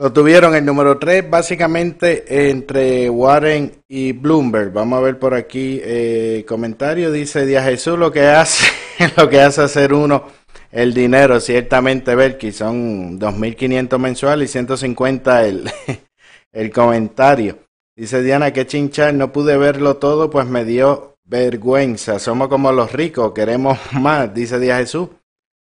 [0.00, 4.72] Lo tuvieron el número 3, básicamente entre Warren y Bloomberg.
[4.72, 7.12] Vamos a ver por aquí eh, comentario.
[7.12, 8.66] Dice Díaz Jesús lo que hace,
[9.18, 10.24] lo que hace hacer uno
[10.72, 15.70] el dinero, ciertamente, Belki, son 2.500 mensual y 150 el,
[16.52, 17.58] el comentario.
[17.94, 22.18] Dice Diana que chinchar, no pude verlo todo, pues me dio vergüenza.
[22.18, 25.10] Somos como los ricos, queremos más, dice Díaz Jesús.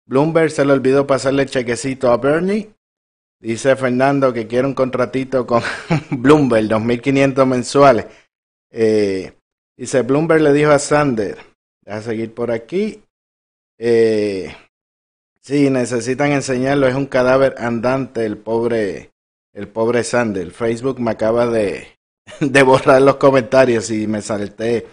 [0.08, 2.74] Bloomberg se le olvidó pasarle el chequecito a Bernie.
[3.44, 5.62] Dice Fernando que quiere un contratito con
[6.12, 8.06] Bloomberg, 2.500 mensuales.
[8.72, 9.34] Eh,
[9.76, 11.38] dice Bloomberg le dijo a Sander,
[11.82, 13.04] deja seguir por aquí.
[13.78, 14.56] Eh,
[15.42, 19.12] sí, necesitan enseñarlo, es un cadáver andante el pobre,
[19.52, 20.52] el pobre Sander.
[20.52, 22.00] Facebook me acaba de,
[22.40, 24.88] de borrar los comentarios y me salté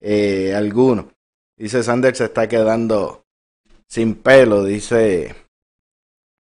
[0.00, 1.10] eh, alguno.
[1.56, 3.24] Dice Sander se está quedando
[3.88, 5.34] sin pelo, dice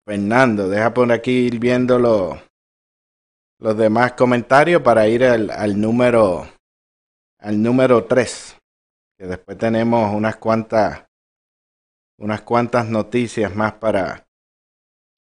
[0.07, 0.69] Fernando.
[0.69, 6.47] Deja por aquí ir viendo los, demás comentarios para ir al, número
[7.39, 8.55] al número 3.
[9.17, 11.03] Que después tenemos unas cuantas
[12.19, 14.25] unas cuantas noticias más para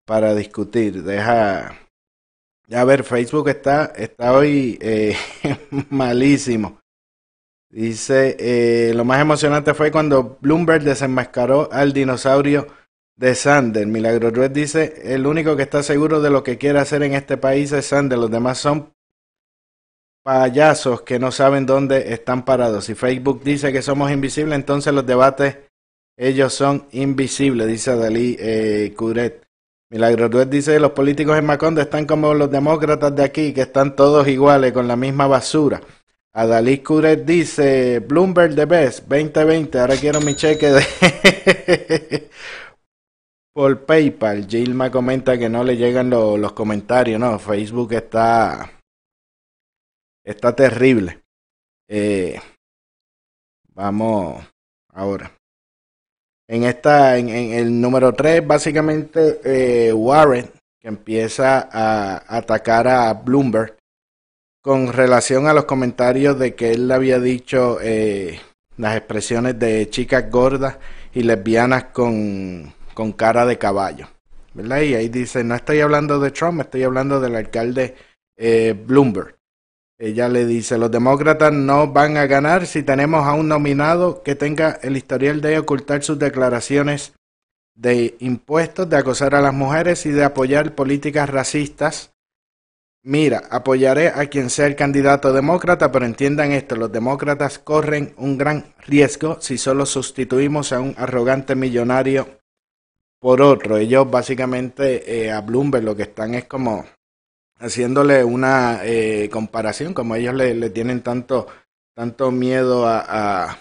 [0.06, 1.02] para discutir.
[1.02, 1.76] Deja
[2.66, 5.14] ya ver, Facebook está está hoy eh,
[5.90, 6.80] malísimo.
[7.68, 12.79] Dice, eh, lo más emocionante fue cuando Bloomberg desenmascaró al dinosaurio
[13.20, 13.86] de Sander.
[13.86, 17.36] Milagro Ruiz dice, el único que está seguro de lo que quiere hacer en este
[17.36, 18.18] país es Sander.
[18.18, 18.94] Los demás son
[20.24, 22.86] payasos que no saben dónde están parados.
[22.86, 25.58] Si Facebook dice que somos invisibles, entonces los debates,
[26.16, 29.46] ellos son invisibles, dice Dalí eh, Curet.
[29.90, 33.96] Milagro Ruiz dice, los políticos en Macondo están como los demócratas de aquí, que están
[33.96, 35.82] todos iguales, con la misma basura.
[36.32, 42.30] Adalí Curet dice, Bloomberg the best, 2020, ahora quiero mi cheque de...
[43.60, 44.46] por PayPal.
[44.48, 48.70] Gilma comenta que no le llegan lo- los comentarios, no, Facebook está
[50.24, 51.20] está terrible.
[51.86, 52.40] Eh,
[53.74, 54.42] vamos
[54.94, 55.30] ahora.
[56.48, 63.76] En esta, en, el número 3, básicamente eh, Warren, que empieza a atacar a Bloomberg
[64.62, 68.40] con relación a los comentarios de que él había dicho eh,
[68.78, 70.78] las expresiones de chicas gordas
[71.12, 74.08] y lesbianas con, con cara de caballo.
[74.52, 74.80] ¿Verdad?
[74.80, 77.94] Y ahí dice, no estoy hablando de Trump, estoy hablando del alcalde
[78.36, 79.36] eh, Bloomberg.
[79.98, 84.34] Ella le dice, los demócratas no van a ganar si tenemos a un nominado que
[84.34, 87.12] tenga el historial de ocultar sus declaraciones
[87.74, 92.14] de impuestos, de acosar a las mujeres y de apoyar políticas racistas.
[93.02, 98.38] Mira, apoyaré a quien sea el candidato demócrata, pero entiendan esto, los demócratas corren un
[98.38, 102.39] gran riesgo si solo sustituimos a un arrogante millonario
[103.20, 103.76] por otro.
[103.76, 106.84] Ellos básicamente eh, a Bloomberg lo que están es como
[107.58, 111.46] haciéndole una eh, comparación, como ellos le, tienen tanto,
[111.94, 113.58] tanto miedo a,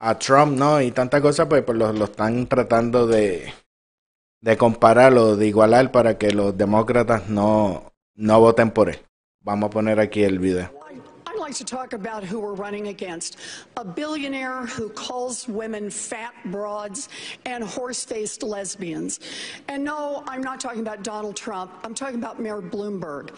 [0.00, 0.80] a, Trump, ¿no?
[0.80, 3.52] Y tanta cosa, pues, pues lo, están tratando de,
[4.40, 8.98] de compararlo, de igualar para que los demócratas no, no voten por él.
[9.40, 10.81] Vamos a poner aquí el video.
[11.52, 13.36] To talk about who we're running against.
[13.76, 17.10] A billionaire who calls women fat broads
[17.44, 19.20] and horse faced lesbians.
[19.68, 21.70] And no, I'm not talking about Donald Trump.
[21.84, 23.32] I'm talking about Mayor Bloomberg.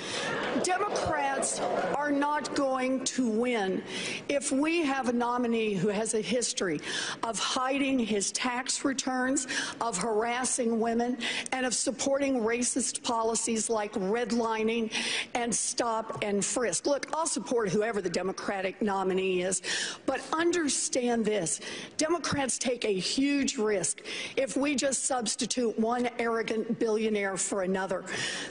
[0.63, 1.59] Democrats
[1.97, 3.83] are not going to win
[4.29, 6.81] if we have a nominee who has a history
[7.25, 9.49] of hiding his tax returns,
[9.81, 11.19] of harassing women,
[11.51, 14.93] and of supporting racist policies like redlining
[15.35, 16.87] and stop and frisk.
[16.87, 19.63] Look, I'll support whoever the Democratic nominee is,
[20.07, 21.61] but understand this
[21.97, 24.03] Democrats take a huge risk
[24.37, 28.05] if we just substitute one arrogant billionaire for another.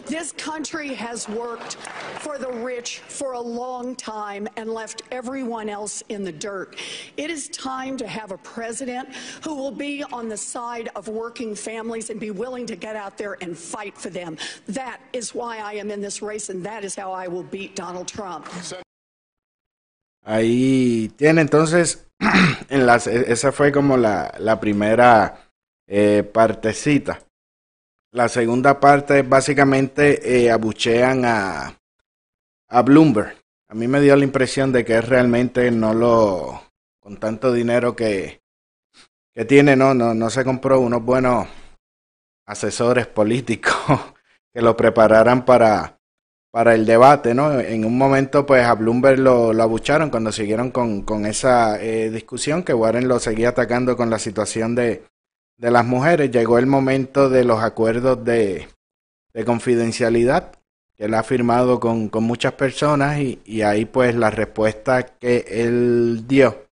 [0.06, 1.76] This country has worked
[2.20, 6.76] for the rich for a long time and left everyone else in the dirt.
[7.16, 9.10] It is time to have a president
[9.44, 13.18] who will be on the side of working families and be willing to get out
[13.18, 14.38] there and fight for them.
[14.68, 17.76] That is why I am in this race, and that is how I will beat
[17.76, 18.50] Donald Trump.
[20.24, 22.08] Ahí tiene entonces,
[22.70, 25.50] en las, esa fue como la, primera
[25.88, 27.20] eh, partecita.
[28.12, 31.78] La segunda parte es básicamente eh, abuchean a,
[32.70, 33.36] a Bloomberg.
[33.70, 36.62] A mí me dio la impresión de que realmente no lo,
[37.00, 38.42] con tanto dinero que,
[39.34, 41.48] que tiene, no, no, no se compró unos buenos
[42.46, 43.74] asesores políticos
[44.54, 46.00] que lo prepararan para,
[46.54, 47.60] para el debate, ¿no?
[47.60, 52.62] En un momento, pues a Bloomberg lo, abucharon cuando siguieron con, con esa eh, discusión,
[52.62, 55.04] que Warren lo seguía atacando con la situación de,
[55.58, 56.30] de las mujeres.
[56.30, 58.68] Llegó el momento de los acuerdos de,
[59.34, 60.52] de confidencialidad
[60.96, 65.46] que él ha firmado con, con muchas personas y, y ahí pues la respuesta que
[65.48, 66.68] él dio,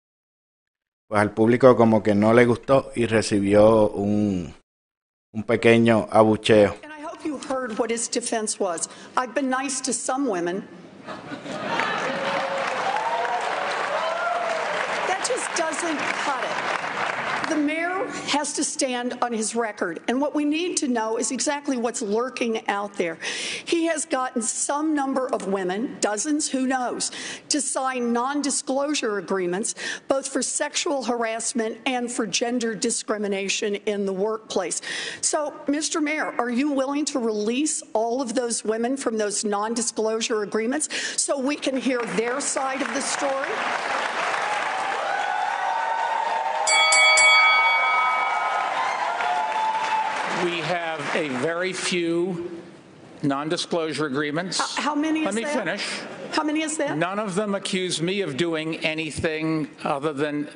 [1.08, 4.54] pues al público como que no le gustó y recibió un,
[5.32, 6.76] un pequeño abucheo.
[7.22, 8.88] Hope you heard what his defense was.
[9.16, 10.66] I've been nice to some women.
[15.06, 16.71] That just doesn't cut it.
[17.52, 20.00] The mayor has to stand on his record.
[20.08, 23.18] And what we need to know is exactly what's lurking out there.
[23.66, 27.10] He has gotten some number of women, dozens, who knows,
[27.50, 29.74] to sign non disclosure agreements,
[30.08, 34.80] both for sexual harassment and for gender discrimination in the workplace.
[35.20, 36.02] So, Mr.
[36.02, 40.88] Mayor, are you willing to release all of those women from those non disclosure agreements
[41.20, 44.21] so we can hear their side of the story?
[51.14, 52.60] A very few
[53.22, 54.76] non-disclosure agreements.
[54.76, 55.54] How many Let is me that?
[55.54, 56.00] finish.
[56.32, 56.96] How many is that?
[56.96, 60.48] None of them accuse me of doing anything other than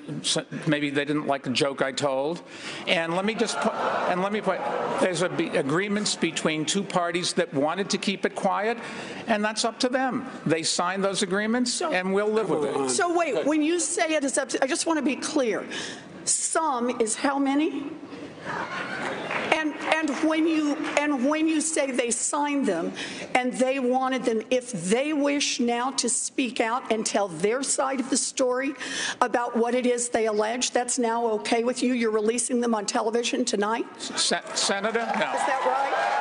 [0.67, 2.41] maybe they didn't like a joke I told.
[2.89, 4.59] And let me just put, and let me put,
[5.01, 8.79] there's a be, agreements between two parties that wanted to keep it quiet,
[9.27, 10.27] and that's up to them.
[10.47, 12.91] They signed those agreements, and we'll live with it.
[12.91, 15.67] So wait, when you say it is up to, I just want to be clear.
[16.25, 17.85] Some is how many?
[19.53, 22.93] And, and when you, and when you say they signed them
[23.35, 28.01] and they wanted them, if they wish now to speak out and tell their side
[28.01, 28.75] of the story
[29.21, 31.95] about what it is they allege, that's now okay with you?
[31.95, 33.87] You're releasing them on television tonight?
[33.99, 35.05] Se- Senator, no.
[35.05, 36.16] Is that right?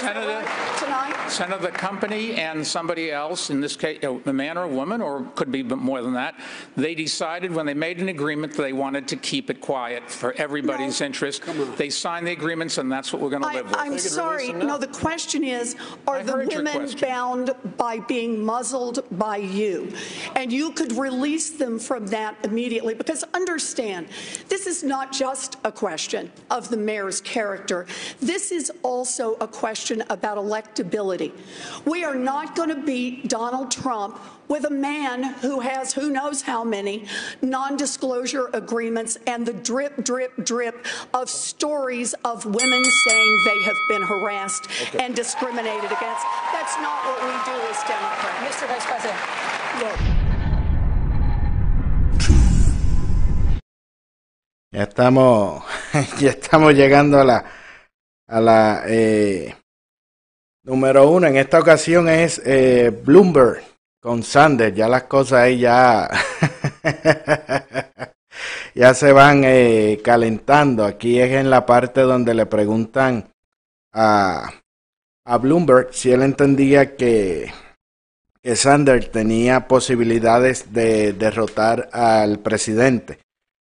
[0.00, 0.48] Senator,
[0.78, 1.28] Tonight?
[1.28, 5.00] Senator, the company and somebody else, in this case, oh, a man or a woman,
[5.00, 6.40] or could be more than that,
[6.76, 10.32] they decided when they made an agreement that they wanted to keep it quiet for
[10.34, 11.06] everybody's No.
[11.06, 11.42] interest.
[11.76, 13.76] They signed the agreements, and that's what we're going to live with.
[13.76, 14.52] I'm sorry.
[14.52, 15.76] No, the question is,
[16.06, 19.92] are I the women bound by being muzzled by you?
[20.34, 24.08] And you could release them from that immediately, because understand,
[24.48, 27.86] this is not just a question of the mayor's character.
[28.20, 31.32] This is also a question about electability.
[31.84, 34.18] We are not going to beat Donald Trump
[34.48, 37.06] with a man who has who knows how many
[37.40, 40.84] non-disclosure agreements and the drip, drip, drip
[41.14, 44.66] of stories of women saying they have been harassed
[44.98, 46.24] and discriminated against.
[46.52, 48.38] That's not what we do as Democrats.
[48.44, 48.66] Mr.
[48.66, 50.20] Vice President.
[54.72, 55.64] Ya estamos,
[56.20, 57.44] ya estamos llegando a la,
[58.28, 59.52] a la eh,
[60.70, 61.26] número uno.
[61.26, 63.60] En esta ocasión es eh, Bloomberg
[64.00, 64.76] con Sanders.
[64.76, 66.08] Ya las cosas ahí ya,
[68.74, 70.84] ya se van eh, calentando.
[70.84, 73.32] Aquí es en la parte donde le preguntan
[73.92, 74.48] a,
[75.24, 77.52] a Bloomberg si él entendía que,
[78.40, 83.18] que Sanders tenía posibilidades de derrotar al presidente.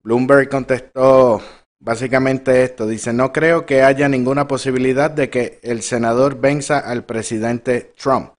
[0.04, 1.42] Bloomberg contestó
[1.84, 2.86] básicamente esto.
[2.86, 8.32] Dice, no creo que haya ninguna posibilidad de que el senador venza al presidente Trump.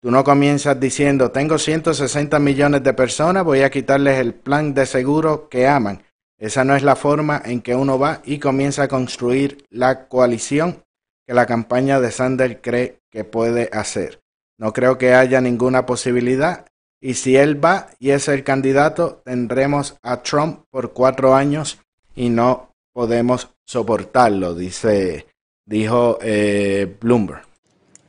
[0.00, 4.84] Tú no comienzas diciendo, tengo 160 millones de personas, voy a quitarles el plan de
[4.84, 6.02] seguro que aman.
[6.38, 10.82] Esa no es la forma en que uno va y comienza a construir la coalición
[11.24, 14.20] que la campaña de Sanders cree que puede hacer.
[14.58, 16.66] No creo que haya ninguna posibilidad.
[17.00, 21.78] Y si él va y es el candidato, tendremos a Trump por cuatro años
[22.16, 25.26] y no podemos soportarlo, dice,
[25.68, 27.42] dijo eh, Bloomberg.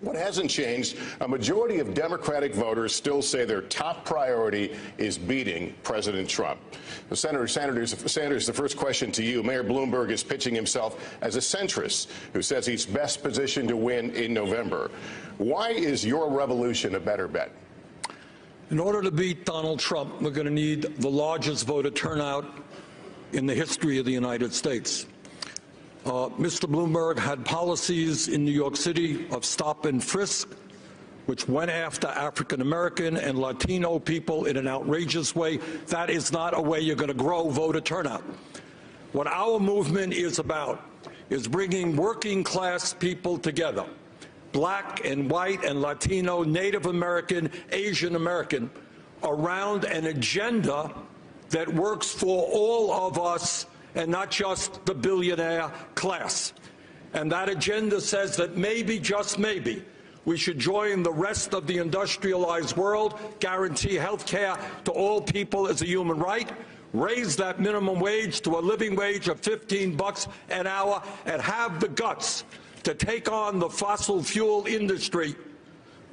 [0.01, 5.73] What hasn't changed, a majority of Democratic voters still say their top priority is beating
[5.81, 6.59] President Trump.
[7.07, 9.41] So Senator Sanders, Sanders, the first question to you.
[9.43, 14.09] Mayor Bloomberg is pitching himself as a centrist who says he's best positioned to win
[14.11, 14.91] in November.
[15.37, 17.53] Why is your revolution a better bet?
[18.71, 22.43] In order to beat Donald Trump, we're going to need the largest voter turnout
[23.33, 25.07] in the history of the United States.
[26.05, 26.69] Uh, Mr.
[26.69, 30.49] Bloomberg had policies in New York City of stop and frisk,
[31.25, 35.57] which went after African American and Latino people in an outrageous way.
[35.87, 38.23] That is not a way you're going to grow voter turnout.
[39.13, 40.83] What our movement is about
[41.29, 43.85] is bringing working class people together
[44.51, 48.69] black and white and Latino, Native American, Asian American
[49.23, 50.93] around an agenda
[51.53, 56.51] that works for all of us and not just the billionaire class.
[57.13, 59.83] And that agenda says that maybe, just maybe,
[60.25, 65.67] we should join the rest of the industrialized world, guarantee health care to all people
[65.67, 66.51] as a human right,
[66.91, 71.79] raise that minimum wage to a living wage of 15 bucks an hour, and have
[71.79, 72.45] the guts
[72.81, 75.35] to take on the fossil fuel industry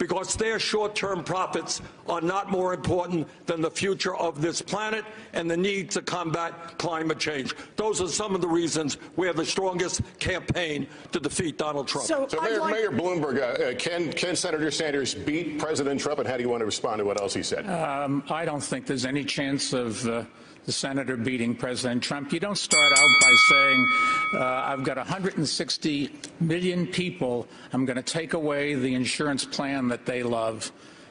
[0.01, 5.49] because their short-term profits are not more important than the future of this planet and
[5.49, 7.55] the need to combat climate change.
[7.77, 12.09] Those are some of the reasons we have the strongest campaign to defeat Donald Trump.
[12.09, 16.19] So, So Mayor, like- Mayor Bloomberg, uh, uh, can, can Senator Sanders beat President Trump?
[16.19, 17.69] And how do you want to respond to what else he said?
[17.69, 20.25] Um, I don't think there's any chance of uh,
[20.71, 22.33] the senator beating President Trump.
[22.33, 23.93] You don't start out by saying,
[24.35, 30.07] uh, I've got 160 million people, I'm going to take away the insurance plan that
[30.07, 30.71] they love.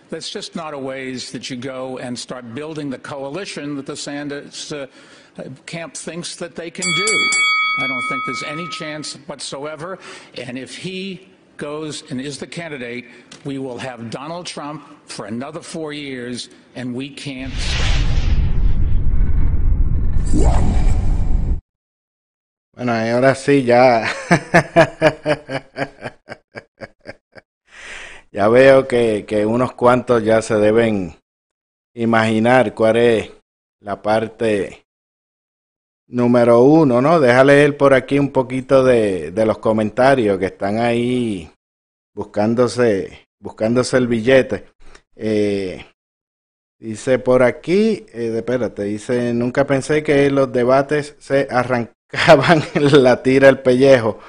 [0.09, 3.97] That's just not a ways that you go and start building the coalition that the
[3.97, 4.87] Sanders uh,
[5.65, 7.29] camp thinks that they can do.
[7.81, 9.99] I don't think there's any chance whatsoever.
[10.37, 13.07] And if he goes and is the candidate,
[13.43, 17.51] we will have Donald Trump for another four years, and we can't.
[22.79, 24.07] Bueno, ahora sí, ya.
[28.31, 31.13] ya veo que, que unos cuantos ya se deben
[31.93, 33.31] imaginar cuál es
[33.81, 34.85] la parte
[36.07, 37.19] número uno, ¿no?
[37.19, 41.51] Deja leer por aquí un poquito de, de los comentarios que están ahí
[42.15, 44.67] buscándose, buscándose el billete.
[45.17, 45.85] Eh,
[46.79, 51.45] dice por aquí, eh, espérate, dice, nunca pensé que los debates se
[52.11, 52.63] arrancaban
[53.03, 54.19] la tira el pellejo.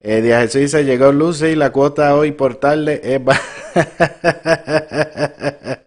[0.00, 3.20] Eh, Díaz Jesús dice, llegó Lucy, la cuota hoy por tarde es...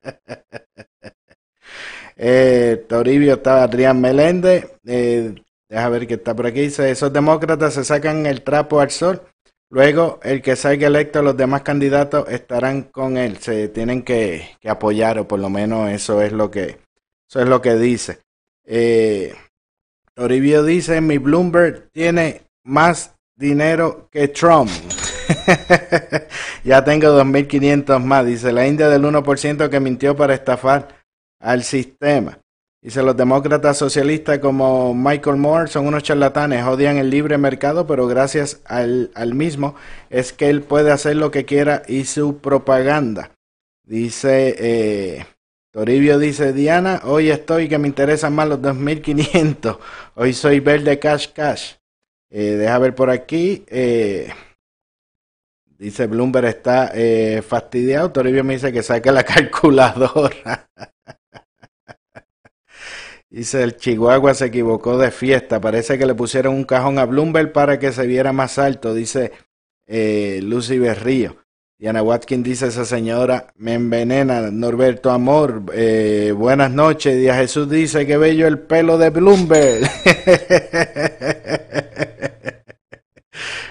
[2.26, 4.72] Eh, Toribio está Adrián Meléndez.
[4.86, 5.36] Eh,
[5.68, 6.62] deja ver qué está por aquí.
[6.62, 9.24] Dice, esos demócratas se sacan el trapo al sol.
[9.70, 13.39] Luego, el que salga electo, los demás candidatos estarán con él.
[13.39, 16.78] Se tienen que, que apoyar, o por lo menos eso es lo que,
[17.28, 18.20] eso es lo que dice.
[18.66, 19.34] Eh,
[20.16, 24.70] Toribio dice, mi Bloomberg tiene más dinero que Trump.
[26.64, 28.26] ya tengo 2.500 más.
[28.26, 30.89] Dice la India del 1% que mintió para estafar
[31.39, 32.39] al sistema.
[32.84, 38.07] Dice los demócratas socialistas como Michael Moore son unos charlatanes, odian el libre mercado, pero
[38.07, 39.76] gracias al, al mismo
[40.09, 43.32] es que él puede hacer lo que quiera y su propaganda.
[43.86, 45.26] Dice eh,
[45.74, 49.80] Toribio dice, Diana, hoy estoy que me interesan más los 2.500.
[50.14, 51.74] Hoy soy verde cash cash.
[52.30, 53.66] Eh, deja ver por aquí.
[53.68, 54.32] Eh,
[55.80, 58.12] dice Bloomberg está eh, fastidiado.
[58.12, 60.70] Toribio me dice que saque la calculadora.
[63.32, 65.60] Dice el Chihuahua se equivocó de fiesta.
[65.60, 69.32] Parece que le pusieron un cajón a Bloomberg para que se viera más alto, dice
[69.88, 71.43] Lucy Berrío.
[71.84, 74.50] Diana Watkins dice esa señora me envenena.
[74.50, 77.18] Norberto Amor, eh, buenas noches.
[77.18, 79.84] Díaz Jesús dice que bello el pelo de Bloomberg.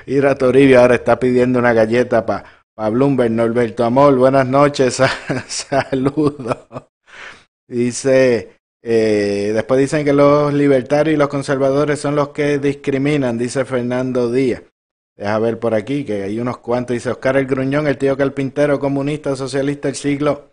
[0.07, 2.45] Ira Toribio ahora está pidiendo una galleta para
[2.75, 3.31] pa Bloomberg.
[3.31, 5.01] Norberto Amor, buenas noches.
[5.49, 6.59] Saludos.
[7.67, 13.65] Dice eh, después dicen que los libertarios y los conservadores son los que discriminan, dice
[13.65, 14.61] Fernando Díaz.
[15.17, 16.95] Deja ver por aquí que hay unos cuantos.
[16.95, 20.53] Dice Oscar el Gruñón, el tío Carpintero, comunista, socialista del siglo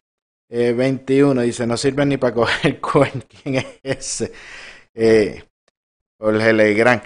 [0.50, 1.42] eh, 21.
[1.42, 3.28] Dice, no sirve ni para coger cuento.
[3.44, 4.32] ¿Quién es ese?
[4.94, 5.44] Eh,
[6.18, 7.02] Jorge Legrand.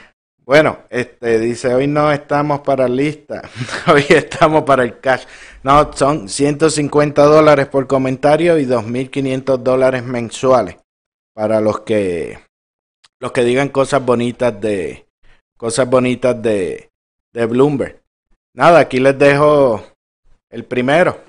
[0.46, 3.50] Bueno, este dice, hoy no estamos para lista,
[3.88, 5.24] hoy estamos para el cash.
[5.64, 10.76] No, son 150 dólares por comentario y 2.500 dólares mensuales
[11.34, 12.40] para los que
[13.22, 15.08] los que digan cosas bonitas de
[15.56, 16.92] cosas bonitas de
[17.34, 18.00] de Bloomberg.
[18.54, 19.84] Nada, aquí les dejo
[20.50, 21.20] el primero.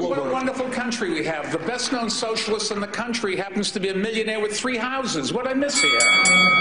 [0.00, 1.50] What a wonderful country we have.
[1.50, 5.32] The best known socialist in the country happens to be a millionaire with three houses.
[5.32, 6.57] What I miss here?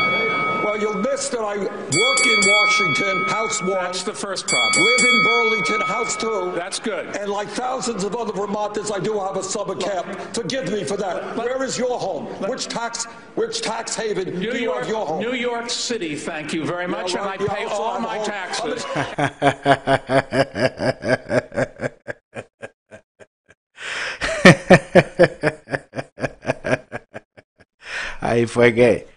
[0.63, 3.71] Well, you'll miss that I work in Washington, House One.
[3.71, 4.83] That's the first problem.
[4.83, 6.51] Live in Burlington, House Two.
[6.55, 7.15] That's good.
[7.15, 10.07] And like thousands of other Vermonters, I do have a summer camp.
[10.33, 11.35] Forgive me for that.
[11.37, 12.25] Where is your home?
[12.49, 13.05] Which tax
[13.35, 15.21] which tax haven New do you York, have your home?
[15.21, 18.25] New York City, thank you very much, Yeah, and I pay all my home.
[18.25, 18.83] taxes.
[28.21, 29.07] Ahí fue que,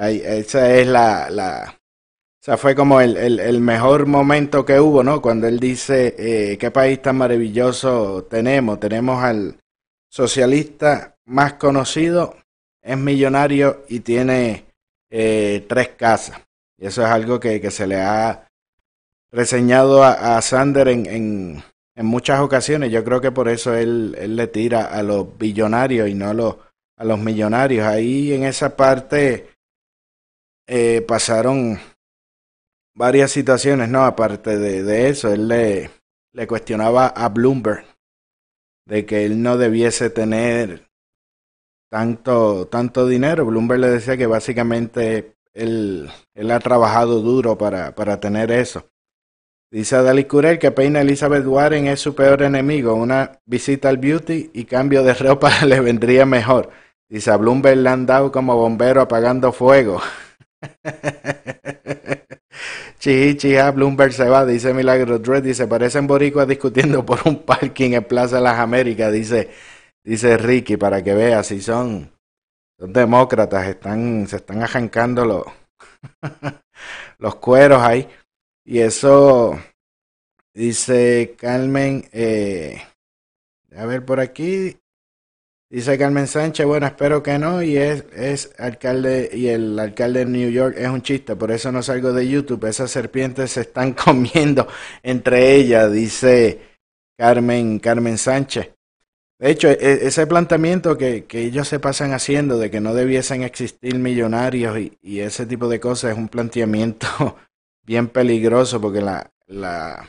[0.00, 1.80] ahí, esa es la, la,
[2.46, 5.20] o fue como el, el, el mejor momento que hubo, ¿no?
[5.20, 9.56] Cuando él dice, eh, qué país tan maravilloso tenemos, tenemos al
[10.08, 12.36] socialista más conocido,
[12.82, 14.64] es millonario y tiene
[15.10, 16.40] eh, tres casas.
[16.78, 18.48] Y eso es algo que, que se le ha
[19.30, 21.62] reseñado a, a Sander en, en,
[21.94, 22.90] en muchas ocasiones.
[22.90, 26.34] Yo creo que por eso él, él le tira a los billonarios y no a
[26.34, 26.56] los,
[26.96, 27.86] a los millonarios.
[27.86, 29.49] Ahí en esa parte
[30.72, 31.80] eh, pasaron
[32.94, 34.04] varias situaciones, ¿no?
[34.04, 35.90] Aparte de, de eso, él le,
[36.46, 37.84] cuestionaba a Bloomberg
[38.86, 40.88] de que él no debiese tener
[41.90, 43.46] tanto, tanto dinero.
[43.46, 48.88] Bloomberg le decía que básicamente él, él ha trabajado duro para, para tener eso.
[49.72, 52.94] Dice Adali Curel que Peina Elizabeth Warren es su peor enemigo.
[52.94, 56.70] Una visita al beauty y cambio de ropa le vendría mejor.
[57.08, 60.00] Dice a Bloomberg le han dado como bombero apagando fuego.
[63.00, 67.92] Chihi, chija, Bloomberg se va, dice Milagro Dredd, dice, parecen boricuas discutiendo por un parking
[67.92, 69.48] en Plaza de las Américas, dice,
[70.04, 72.12] dice Ricky, para que veas si son,
[72.78, 75.44] son demócratas, están, se están arrancando los,
[77.18, 78.06] los cueros ahí.
[78.66, 79.58] Y eso,
[80.52, 82.82] dice Carmen, eh,
[83.74, 84.76] a ver por aquí,
[85.70, 90.26] Dice Carmen Sánchez, bueno, espero que no, y es, es alcalde, y el alcalde de
[90.26, 93.92] New York es un chiste, por eso no salgo de YouTube, esas serpientes se están
[94.04, 94.66] comiendo
[95.04, 96.60] entre ellas, dice
[97.16, 98.70] Carmen, Carmen Sánchez.
[99.38, 103.44] De hecho, e- ese planteamiento que, que ellos se pasan haciendo de que no debiesen
[103.44, 107.36] existir millonarios y, y ese tipo de cosas es un planteamiento
[107.86, 110.08] bien peligroso porque la, la,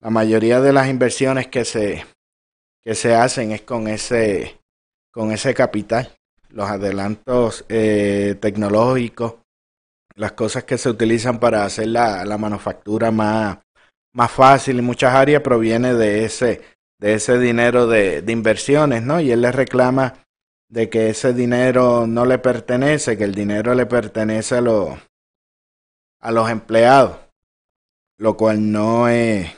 [0.00, 2.04] la mayoría de las inversiones que se,
[2.84, 4.60] que se hacen es con ese,
[5.12, 6.12] con ese capital.
[6.50, 9.36] Los adelantos eh, tecnológicos,
[10.14, 13.58] las cosas que se utilizan para hacer la, la manufactura más,
[14.12, 16.62] más fácil en muchas áreas proviene de ese,
[17.00, 19.20] de ese dinero de, de inversiones, ¿no?
[19.20, 20.14] Y él le reclama
[20.68, 24.90] de que ese dinero no le pertenece, que el dinero le pertenece a los,
[26.20, 27.18] a los empleados,
[28.18, 29.50] lo cual no es,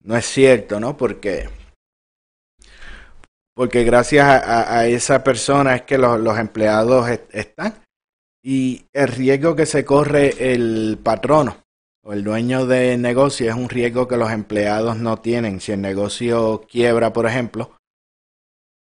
[0.00, 0.96] no es cierto, ¿no?
[0.96, 1.48] Porque,
[3.54, 7.74] porque gracias a, esa persona es que los, los empleados están
[8.42, 11.56] y el riesgo que se corre el patrono
[12.04, 15.60] o el dueño de negocio es un riesgo que los empleados no tienen.
[15.60, 17.70] Si el negocio quiebra, por ejemplo,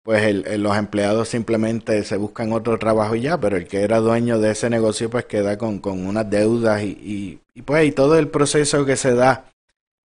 [0.02, 3.98] pues el, los empleados simplemente se buscan otro trabajo y ya, pero el que era
[3.98, 8.18] dueño de ese negocio pues queda con, con unas deudas y, y, pues y todo
[8.18, 9.44] el proceso que se da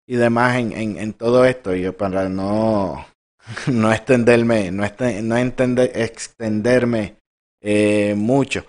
[0.08, 3.06] y demás en, en, en todo esto, y para no,
[3.68, 7.18] no extenderme, no, entender, extenderme
[7.62, 8.66] eh, mucho.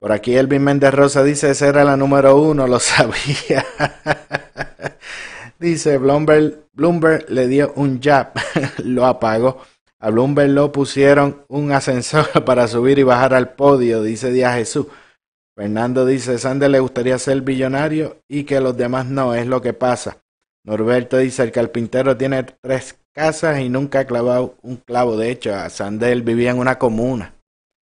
[0.00, 3.64] Por aquí Elvin Méndez Rosa dice, esa era la número uno, lo sabía.
[5.58, 8.32] dice, Bloomberg, Bloomberg le dio un jab,
[8.84, 9.62] lo apagó.
[10.00, 14.86] A Bloomberg lo pusieron un ascensor para subir y bajar al podio, dice Díaz Jesús.
[15.56, 19.72] Fernando dice, Sander le gustaría ser billonario y que los demás no, es lo que
[19.72, 20.18] pasa.
[20.64, 25.16] Norberto dice, el carpintero tiene tres casas y nunca ha clavado un clavo.
[25.16, 27.34] De hecho, a Sander vivía en una comuna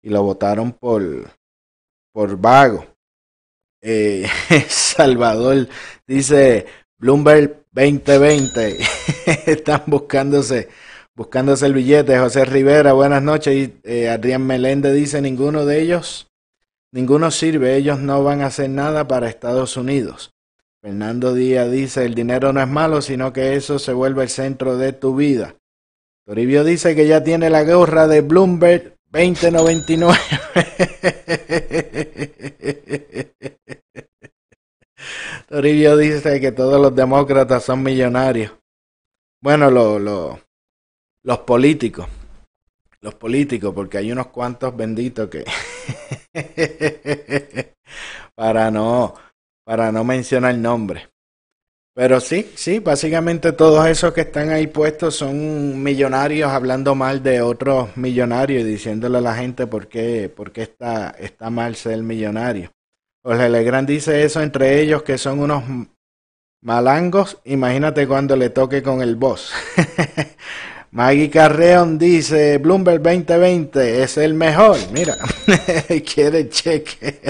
[0.03, 1.29] y lo votaron por,
[2.11, 2.87] por vago.
[3.83, 4.25] Eh,
[4.67, 5.67] Salvador
[6.07, 6.65] dice
[6.97, 8.79] Bloomberg 2020.
[9.45, 10.69] Están buscándose,
[11.15, 12.17] buscándose el billete.
[12.17, 13.53] José Rivera, buenas noches.
[13.55, 16.31] Y eh, Adrián Meléndez dice ninguno de ellos,
[16.91, 17.75] ninguno sirve.
[17.75, 20.31] Ellos no van a hacer nada para Estados Unidos.
[20.81, 24.77] Fernando Díaz dice el dinero no es malo, sino que eso se vuelve el centro
[24.77, 25.55] de tu vida.
[26.25, 30.17] Toribio dice que ya tiene la gorra de Bloomberg 2099.
[35.47, 38.51] Toribio dice que todos los demócratas son millonarios.
[39.39, 40.39] Bueno, lo, lo,
[41.23, 42.07] los políticos.
[43.01, 45.45] Los políticos, porque hay unos cuantos benditos que.
[48.35, 49.13] para no.
[49.71, 51.07] Para no mencionar el nombre.
[51.95, 57.41] Pero sí, sí, básicamente todos esos que están ahí puestos son millonarios hablando mal de
[57.41, 62.03] otros millonarios y diciéndole a la gente por qué, por qué está, está mal ser
[62.03, 62.73] millonario.
[63.23, 65.63] Jorge Legrand dice eso entre ellos que son unos
[66.61, 67.37] malangos.
[67.45, 69.53] Imagínate cuando le toque con el boss.
[70.91, 74.75] Maggie Carreon dice, Bloomberg 2020 es el mejor.
[74.91, 75.15] Mira,
[76.13, 77.21] quiere cheque.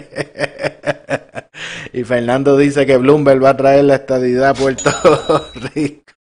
[1.93, 4.91] Y Fernando dice que Bloomberg va a traer la estadidad a Puerto
[5.75, 6.13] Rico.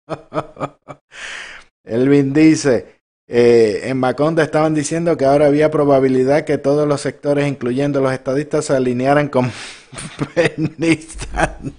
[1.84, 7.48] Elvin dice, eh, en Maconda estaban diciendo que ahora había probabilidad que todos los sectores,
[7.48, 9.50] incluyendo los estadistas, se alinearan con
[10.36, 11.74] Bernie Sanders.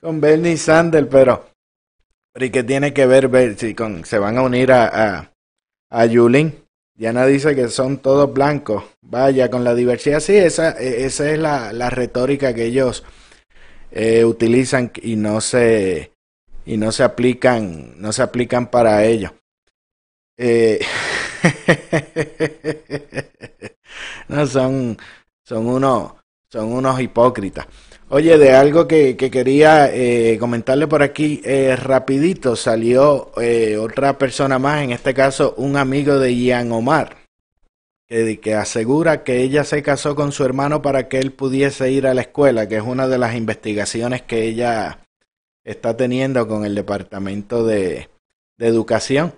[0.00, 1.54] con Bernie Sanders, pero
[2.36, 5.32] ¿Y qué tiene que ver, ver si con, se van a unir a, a,
[5.88, 6.63] a Yulín?
[6.96, 8.84] Diana dice que son todos blancos.
[9.02, 10.20] Vaya, con la diversidad.
[10.20, 13.04] Sí, esa, e, esa es la, la retórica que ellos
[13.90, 16.12] eh, utilizan y no se
[16.66, 19.34] y no se aplican, no se aplican para ello.
[20.36, 20.80] Eh,
[24.28, 24.96] no son,
[25.44, 26.12] son unos,
[26.48, 27.66] son unos hipócritas.
[28.10, 34.58] Oye, de algo que, quería eh, comentarle por aquí eh, rapidito, salió eh, otra persona
[34.58, 37.16] más, en este caso un amigo de Ian Omar,
[38.06, 42.06] que, que asegura que ella se casó con su hermano para que él pudiese ir
[42.06, 45.00] a la escuela, que es una de las investigaciones que ella
[45.64, 48.10] está teniendo con el Departamento de,
[48.58, 49.34] de Educación.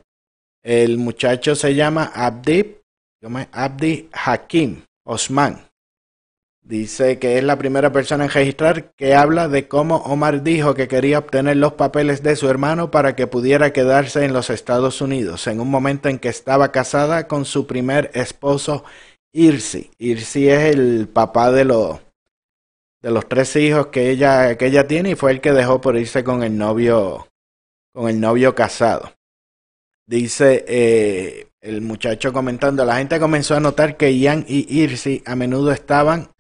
[0.64, 2.78] El muchacho se llama Abdi,
[3.52, 5.65] Abdi Hakim Osman.
[6.66, 10.88] Dice que es la primera persona en registrar que habla de cómo Omar dijo que
[10.88, 15.46] quería obtener los papeles de su hermano para que pudiera quedarse en los Estados Unidos,
[15.46, 18.82] en un momento en que estaba casada con su primer esposo,
[19.32, 19.92] Irsi.
[19.98, 22.00] Irsi es el papá de los,
[23.00, 25.96] de los tres hijos que ella, que ella tiene y fue el que dejó por
[25.96, 27.28] irse con el novio,
[27.94, 29.12] con el novio casado.
[30.04, 35.36] Dice eh, el muchacho comentando, la gente comenzó a notar que Ian y Irsi a
[35.36, 36.34] menudo estaban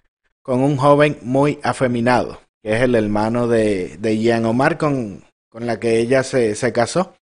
[0.46, 5.66] con un joven muy afeminado, que es el hermano de, de Ian Omar con, con
[5.66, 7.14] la que ella se, se casó.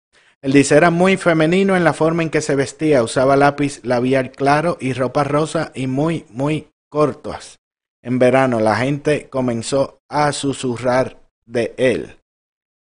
[0.42, 4.32] Él dice era muy femenino en la forma en que se vestía, usaba lápiz labial
[4.32, 7.60] claro y ropa rosa y muy, muy cortas.
[8.02, 12.18] En verano la gente comenzó a susurrar de él.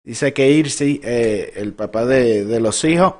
[0.01, 3.15] Dice que Irsi, eh, el papá de, de los hijos,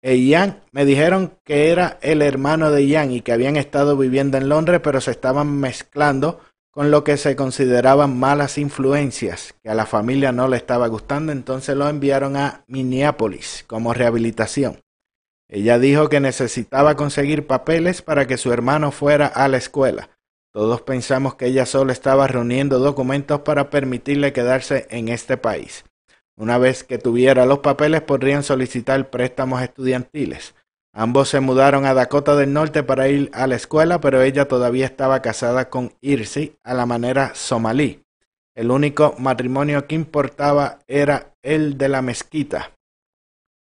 [0.00, 4.38] e Ian me dijeron que era el hermano de Ian y que habían estado viviendo
[4.38, 6.40] en Londres, pero se estaban mezclando
[6.72, 11.30] con lo que se consideraban malas influencias, que a la familia no le estaba gustando,
[11.30, 14.80] entonces lo enviaron a Minneapolis como rehabilitación.
[15.48, 20.08] Ella dijo que necesitaba conseguir papeles para que su hermano fuera a la escuela.
[20.50, 25.84] Todos pensamos que ella solo estaba reuniendo documentos para permitirle quedarse en este país.
[26.36, 30.54] Una vez que tuviera los papeles podrían solicitar préstamos estudiantiles.
[30.94, 34.84] Ambos se mudaron a Dakota del Norte para ir a la escuela, pero ella todavía
[34.84, 38.02] estaba casada con Irsi a la manera somalí.
[38.54, 42.72] El único matrimonio que importaba era el de la mezquita.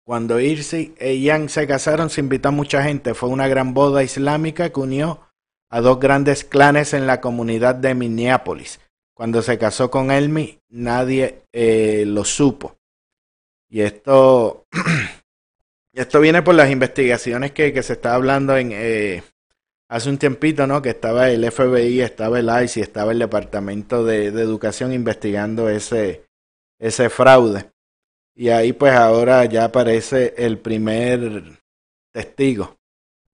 [0.06, 3.14] Cuando Irsi e Ian se casaron se invitó mucha gente.
[3.14, 5.22] Fue una gran boda islámica que unió
[5.70, 8.82] a dos grandes clanes en la comunidad de Minneapolis.
[9.16, 12.76] Cuando se casó con Elmi, nadie eh, lo supo.
[13.70, 14.66] Y esto
[15.94, 19.24] Esto viene por las investigaciones que, que se está hablando en eh,
[19.90, 20.82] hace un tiempito, ¿no?
[20.82, 25.70] Que estaba el FBI, estaba el ICE y estaba el Departamento de, de, Educación investigando
[25.70, 26.24] ese,
[26.80, 27.72] ese fraude.
[28.34, 31.60] Y ahí pues ahora ya aparece el primer
[32.14, 32.78] testigo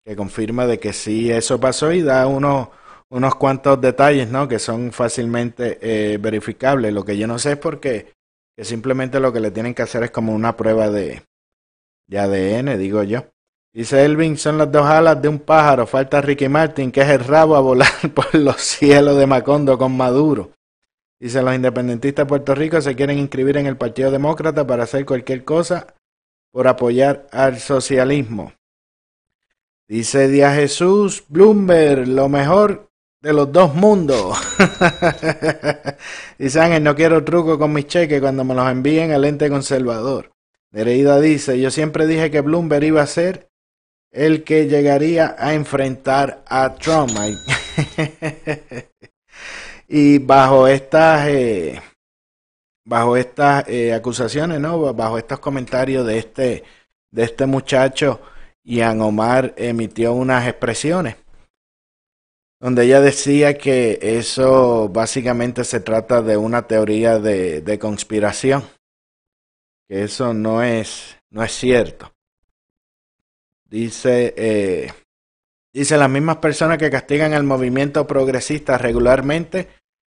[0.05, 2.69] que confirma de que sí eso pasó y da unos,
[3.09, 4.47] unos cuantos detalles, ¿no?
[4.47, 6.93] Que son fácilmente eh, verificables.
[6.93, 8.13] Lo que yo no sé es porque
[8.55, 11.21] que simplemente lo que le tienen que hacer es como una prueba de,
[12.07, 13.25] de ADN, digo yo.
[13.73, 15.85] Dice Elvin, son las dos alas de un pájaro.
[15.85, 19.95] Falta Ricky Martin, que es el rabo a volar por los cielos de Macondo con
[19.95, 20.51] Maduro.
[21.19, 25.05] Dice, los independentistas de Puerto Rico se quieren inscribir en el Partido Demócrata para hacer
[25.05, 25.87] cualquier cosa
[26.51, 28.53] por apoyar al socialismo.
[29.87, 32.89] Dice Díaz Jesús, Bloomberg, lo mejor
[33.21, 34.37] de los dos mundos.
[36.37, 40.34] Dice Ángel, no quiero truco con mis cheques cuando me los envíen al ente conservador.
[40.75, 43.47] Nereida dice, yo siempre dije que Bloomberg iba a ser
[44.11, 47.11] el que llegaría a enfrentar a Trump.
[49.87, 51.81] y bajo estas, eh,
[52.85, 54.93] bajo estas eh, acusaciones, ¿no?
[54.93, 56.63] Bajo estos comentarios de este,
[57.09, 58.19] de este muchacho,
[58.65, 61.15] Ian Omar emitió unas expresiones
[62.59, 68.74] donde ella decía que eso básicamente se trata de una teoría de, de conspiración
[69.87, 72.11] que eso no es, no es cierto.
[73.65, 74.93] Dice, eh,
[75.73, 79.67] dice las mismas personas que castigan al movimiento progresista regularmente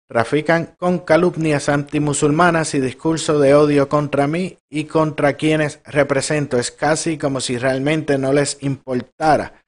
[0.08, 6.58] trafican con calumnias antimusulmanas y discurso de odio contra mí y contra quienes represento.
[6.58, 9.62] Es casi como si realmente no les importara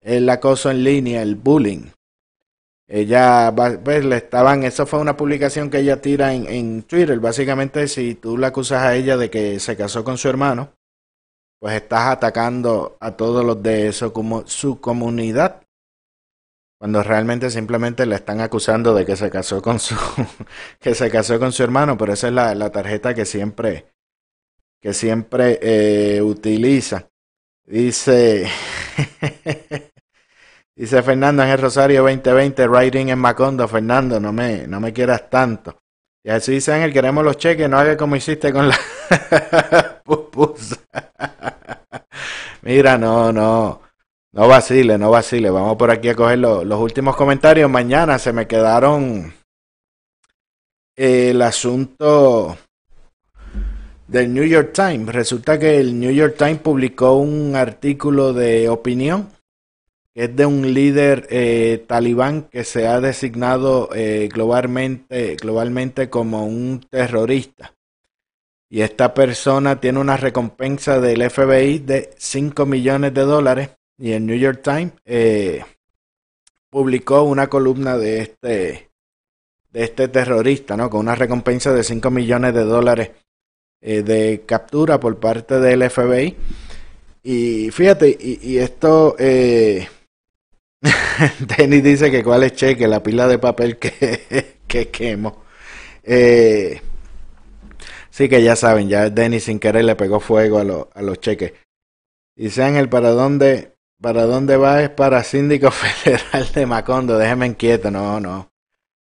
[0.00, 1.86] el acoso en línea, el bullying.
[2.88, 7.18] Ella, pues le estaban, eso fue una publicación que ella tira en, en Twitter.
[7.18, 10.72] Básicamente, si tú la acusas a ella de que se casó con su hermano,
[11.58, 15.62] pues estás atacando a todos los de eso como su comunidad.
[16.78, 19.96] Cuando realmente simplemente le están acusando de que se casó con su,
[20.80, 23.86] que se casó con su hermano, pero esa es la, la tarjeta que siempre,
[24.80, 27.08] que siempre eh, utiliza.
[27.64, 28.46] Dice,
[30.76, 33.66] Dice Fernando Ángel Rosario 2020, writing en Macondo.
[33.66, 35.78] Fernando, no me, no me quieras tanto.
[36.22, 38.78] Y así dice Ángel, queremos los cheques, no haga como hiciste con la.
[42.62, 43.80] Mira, no, no.
[44.32, 45.48] No vacile, no vacile.
[45.48, 47.70] Vamos por aquí a coger los últimos comentarios.
[47.70, 49.32] Mañana se me quedaron
[50.94, 52.58] el asunto
[54.06, 55.14] del New York Times.
[55.14, 59.35] Resulta que el New York Times publicó un artículo de opinión
[60.16, 66.80] es de un líder eh, talibán que se ha designado eh, globalmente, globalmente como un
[66.88, 67.74] terrorista.
[68.70, 73.70] Y esta persona tiene una recompensa del FBI de 5 millones de dólares.
[73.98, 75.62] Y el New York Times eh,
[76.70, 78.90] publicó una columna de este,
[79.70, 80.88] de este terrorista, ¿no?
[80.88, 83.10] Con una recompensa de 5 millones de dólares
[83.82, 86.34] de captura por parte del FBI.
[87.22, 89.14] Y fíjate, y, y esto
[91.40, 95.44] Denny dice que cuál es cheque, la pila de papel que, que quemo.
[96.02, 96.80] Eh,
[98.10, 101.52] sí que ya saben, ya Denny sin querer le pegó fuego a, a los cheques.
[102.36, 104.82] Dice Ángel, ¿para dónde, ¿para dónde va?
[104.82, 107.18] Es para síndico federal de Macondo.
[107.18, 108.50] Déjeme inquieto, no, no.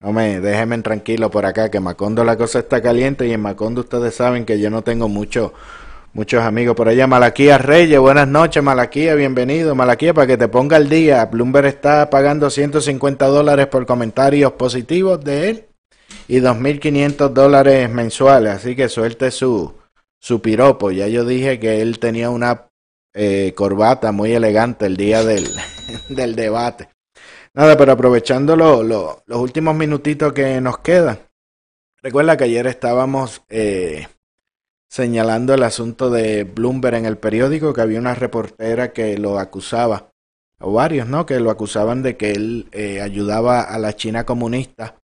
[0.01, 3.81] No me, déjenme tranquilo por acá, que Macondo la cosa está caliente y en Macondo
[3.81, 5.55] ustedes saben que yo no tengo mucho,
[6.17, 7.07] Muchos amigos por allá.
[7.07, 9.75] Malaquía Reyes, buenas noches, Malaquía, bienvenido.
[9.75, 11.23] Malaquía, para que te ponga el día.
[11.27, 15.67] Bloomberg está pagando 150 dólares por comentarios positivos de él
[16.27, 18.55] y 2.500 dólares mensuales.
[18.55, 19.75] Así que suelte su,
[20.19, 20.91] su piropo.
[20.91, 22.67] Ya yo dije que él tenía una
[23.13, 25.47] eh, corbata muy elegante el día del,
[26.09, 26.89] del debate.
[27.53, 31.19] Nada, pero aprovechando los últimos minutitos que nos quedan.
[32.01, 33.43] Recuerda que ayer estábamos...
[33.51, 34.07] Eh,
[34.89, 40.11] señalando el asunto de Bloomberg en el periódico, que había una reportera que lo acusaba
[40.61, 41.27] o varios, ¿no?
[41.27, 44.97] Que lo acusaban de que él eh, ayudaba a la China comunista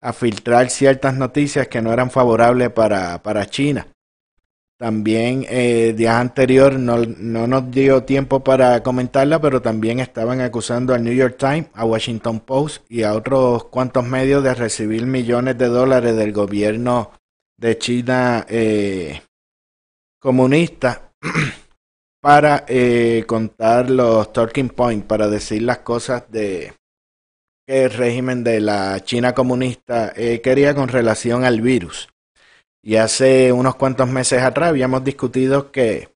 [0.00, 3.86] a filtrar ciertas noticias que no eran favorables para, para China.
[4.78, 10.92] También eh, días anterior no, no, nos dio tiempo para comentarla, pero también estaban acusando
[10.92, 15.56] al New York Times, a Washington Post y a otros cuantos medios de recibir millones
[15.56, 17.12] de dólares del gobierno
[17.62, 19.22] de China eh,
[20.18, 21.12] comunista
[22.20, 26.74] para eh, contar los talking points, para decir las cosas de
[27.64, 32.08] que el régimen de la China comunista eh, quería con relación al virus.
[32.82, 36.08] Y hace unos cuantos meses atrás habíamos discutido que,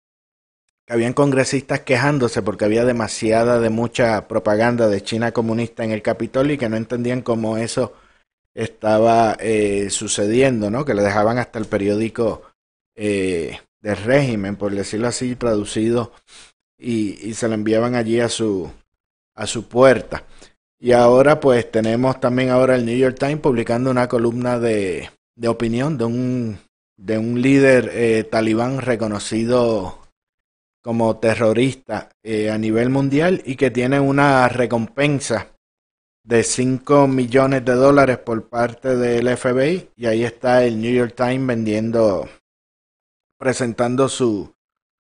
[0.84, 6.02] que habían congresistas quejándose porque había demasiada de mucha propaganda de China comunista en el
[6.02, 7.92] Capitolio y que no entendían cómo eso
[8.56, 10.84] estaba eh, sucediendo, ¿no?
[10.84, 12.42] Que le dejaban hasta el periódico
[12.94, 16.12] eh, del régimen, por decirlo así, traducido
[16.78, 18.70] y, se lo enviaban allí a su
[19.34, 20.24] a su puerta.
[20.80, 25.48] Y ahora pues tenemos también ahora el New York Times publicando una columna de, de
[25.48, 26.58] opinión de un,
[26.96, 29.98] de un líder eh, talibán reconocido
[30.82, 35.55] como terrorista eh, a nivel mundial y que tiene una recompensa
[36.26, 41.14] de 5 millones de dólares por parte del FBI y ahí está el New York
[41.16, 42.28] Times vendiendo,
[43.38, 44.52] presentando su,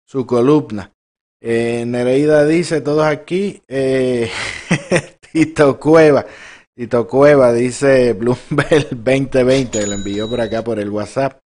[0.04, 0.92] su columna.
[1.40, 4.30] Eh, Nereida dice, todos aquí, eh,
[5.32, 6.24] Tito Cueva,
[6.72, 11.40] Tito Cueva dice Bloomberg 2020, lo envió por acá por el WhatsApp.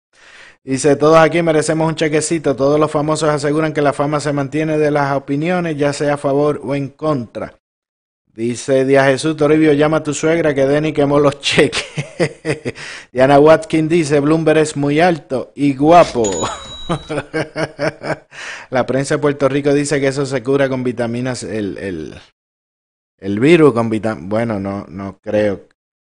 [0.64, 4.78] Dice, todos aquí merecemos un chequecito, todos los famosos aseguran que la fama se mantiene
[4.78, 7.61] de las opiniones, ya sea a favor o en contra.
[8.34, 11.84] Dice Díaz Jesús Toribio, llama a tu suegra que Denny quemó los cheques.
[13.12, 16.24] Diana Watkins dice, Bloomberg es muy alto y guapo.
[18.70, 22.16] La prensa de Puerto Rico dice que eso se cura con vitaminas, el, el,
[23.18, 24.30] el virus con vitaminas.
[24.30, 25.68] Bueno, no, no creo.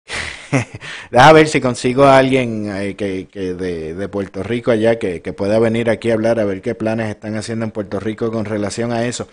[1.10, 5.22] Deja ver si consigo a alguien eh, que, que de, de, Puerto Rico allá que,
[5.22, 8.30] que pueda venir aquí a hablar a ver qué planes están haciendo en Puerto Rico
[8.30, 9.28] con relación a eso.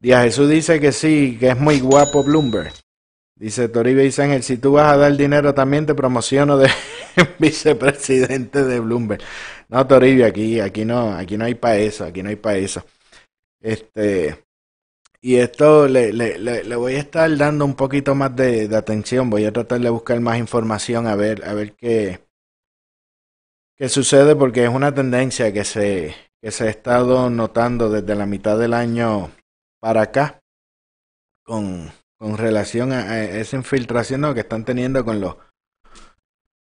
[0.00, 2.72] Díaz Jesús dice que sí, que es muy guapo Bloomberg.
[3.36, 6.70] Dice Toribio y si tú vas a dar dinero también te promociono de
[7.38, 9.22] vicepresidente de Bloomberg.
[9.68, 12.84] No, Toribio, aquí, aquí no, aquí no hay para eso, aquí no hay para eso.
[13.60, 14.42] Este,
[15.20, 18.76] y esto le, le, le, le, voy a estar dando un poquito más de, de,
[18.76, 22.20] atención, voy a tratar de buscar más información a ver, a ver qué,
[23.76, 28.24] qué sucede, porque es una tendencia que se, que se ha estado notando desde la
[28.24, 29.30] mitad del año
[29.80, 30.40] para acá
[31.44, 35.36] con, con relación a, esa infiltración que están teniendo con los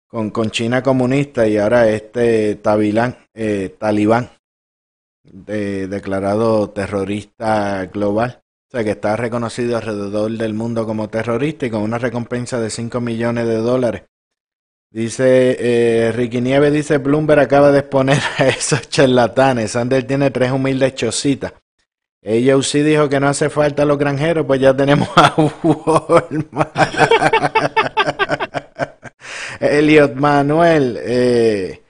[0.08, 4.30] con, con China comunista y ahora este Tabilán, eh, talibán
[5.22, 8.42] de, declarado terrorista global.
[8.68, 12.70] O sea que está reconocido alrededor del mundo como terrorista y con una recompensa de
[12.70, 14.02] 5 millones de dólares.
[14.90, 19.72] Dice eh, Ricky Nieves, dice Bloomberg acaba de exponer a esos charlatanes.
[19.72, 21.52] Sander tiene tres humildes chocitas.
[22.30, 26.76] Ella sí dijo que no hace falta los granjeros, pues ya tenemos a Walmart.
[29.60, 31.80] Eliot Manuel, eh,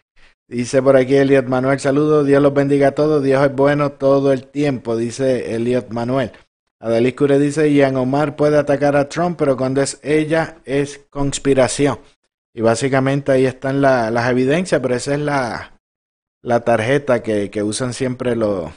[0.46, 4.32] dice por aquí Eliot Manuel, saludos, Dios los bendiga a todos, Dios es bueno todo
[4.32, 6.30] el tiempo, dice Eliot Manuel.
[6.78, 11.98] Adelis Cure dice, Ian Omar puede atacar a Trump, pero cuando es ella es conspiración.
[12.54, 15.80] Y básicamente ahí están la, las evidencias, pero esa es la,
[16.42, 18.70] la tarjeta que, que usan siempre los,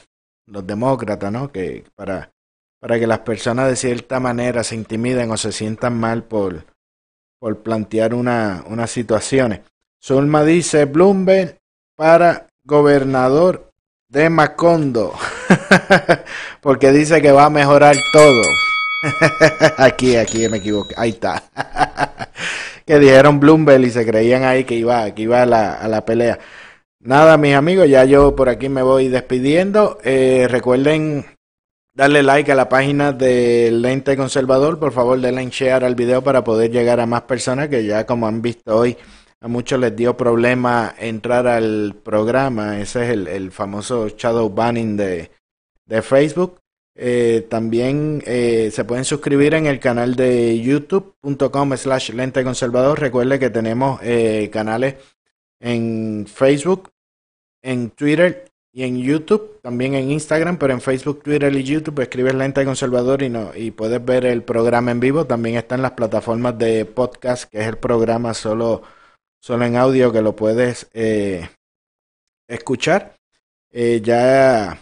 [0.52, 1.50] los demócratas, ¿no?
[1.50, 2.30] Que para,
[2.78, 6.66] para que las personas de cierta manera se intimiden o se sientan mal por,
[7.40, 9.60] por plantear una, unas situaciones.
[10.00, 11.58] Zulma dice Bloomberg
[11.96, 13.70] para gobernador
[14.08, 15.14] de Macondo,
[16.60, 18.42] porque dice que va a mejorar todo.
[19.78, 21.42] aquí, aquí me equivoqué, ahí está.
[22.86, 26.04] que dijeron Bloomberg y se creían ahí que iba, que iba a la, a la
[26.04, 26.38] pelea.
[27.04, 29.98] Nada, mis amigos, ya yo por aquí me voy despidiendo.
[30.04, 31.24] Eh, recuerden
[31.92, 34.78] darle like a la página del Lente Conservador.
[34.78, 38.28] Por favor, denle share al video para poder llegar a más personas que ya como
[38.28, 38.96] han visto hoy,
[39.40, 42.78] a muchos les dio problema entrar al programa.
[42.78, 45.32] Ese es el, el famoso shadow banning de,
[45.84, 46.60] de Facebook.
[46.94, 53.00] Eh, también eh, se pueden suscribir en el canal de youtube.com slash lente conservador.
[53.00, 54.00] Recuerde que tenemos
[54.52, 54.94] canales
[55.58, 56.90] en Facebook,
[57.62, 62.34] en Twitter y en YouTube, también en Instagram, pero en Facebook, Twitter y YouTube escribes
[62.34, 65.26] Lenta y Conservador y, no, y puedes ver el programa en vivo.
[65.26, 68.82] También está en las plataformas de podcast, que es el programa solo,
[69.40, 71.48] solo en audio que lo puedes eh,
[72.48, 73.18] escuchar.
[73.70, 74.80] Eh, ya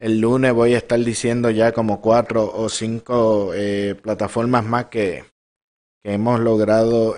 [0.00, 5.24] el lunes voy a estar diciendo ya como cuatro o cinco eh, plataformas más que,
[6.02, 7.16] que hemos logrado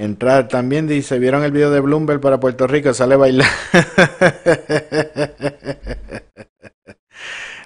[0.00, 0.48] entrar.
[0.48, 2.94] También dice, ¿vieron el video de Bloomberg para Puerto Rico?
[2.94, 3.48] Sale a bailar.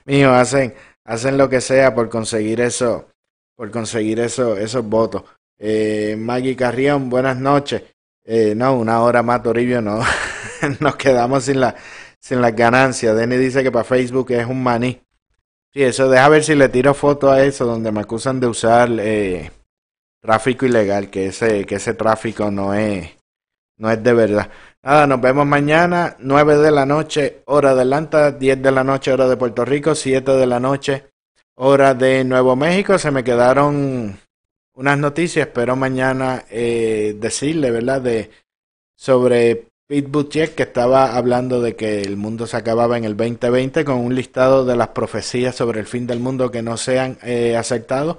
[0.05, 0.75] Mío, hacen,
[1.05, 3.09] hacen lo que sea por conseguir eso,
[3.57, 5.23] por conseguir eso, esos votos.
[5.59, 7.83] Eh, Maggie Carrión, buenas noches.
[8.25, 10.01] Eh, no, una hora más, Toribio, no.
[10.81, 11.75] Nos quedamos sin la,
[12.19, 13.17] sin las ganancias.
[13.17, 15.01] Denny dice que para Facebook es un maní.
[15.73, 18.91] Sí, eso, deja ver si le tiro foto a eso, donde me acusan de usar
[19.01, 19.51] eh,
[20.25, 23.11] tráfico ilegal, que ese, que ese tráfico no es,
[23.77, 24.49] no es de verdad.
[24.83, 29.13] Nada, nos vemos mañana, 9 de la noche, hora de Atlanta, 10 de la noche,
[29.13, 31.11] hora de Puerto Rico, 7 de la noche,
[31.57, 32.97] hora de Nuevo México.
[32.97, 34.19] Se me quedaron
[34.73, 38.01] unas noticias, espero mañana eh, decirle, ¿verdad?
[38.01, 38.31] De,
[38.97, 43.85] sobre Pete Buttigieg, que estaba hablando de que el mundo se acababa en el 2020
[43.85, 47.59] con un listado de las profecías sobre el fin del mundo que no sean eh,
[47.59, 48.17] aceptados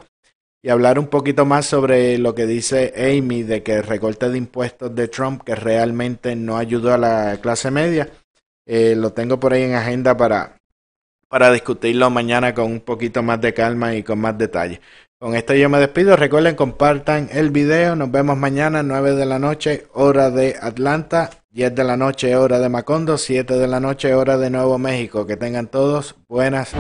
[0.66, 4.40] y hablar un poquito más sobre lo que dice Amy de que el recorte de
[4.40, 8.10] impuestos de Trump que realmente no ayudó a la clase media.
[8.66, 10.58] Eh, lo tengo por ahí en agenda para,
[11.30, 14.82] para discutirlo mañana con un poquito más de calma y con más detalle.
[15.20, 16.16] Con esto yo me despido.
[16.16, 17.96] Recuerden, compartan el video.
[17.96, 22.58] Nos vemos mañana, 9 de la noche, hora de Atlanta, 10 de la noche, hora
[22.58, 25.28] de Macondo, 7 de la noche, hora de Nuevo México.
[25.28, 26.74] Que tengan todos buenas.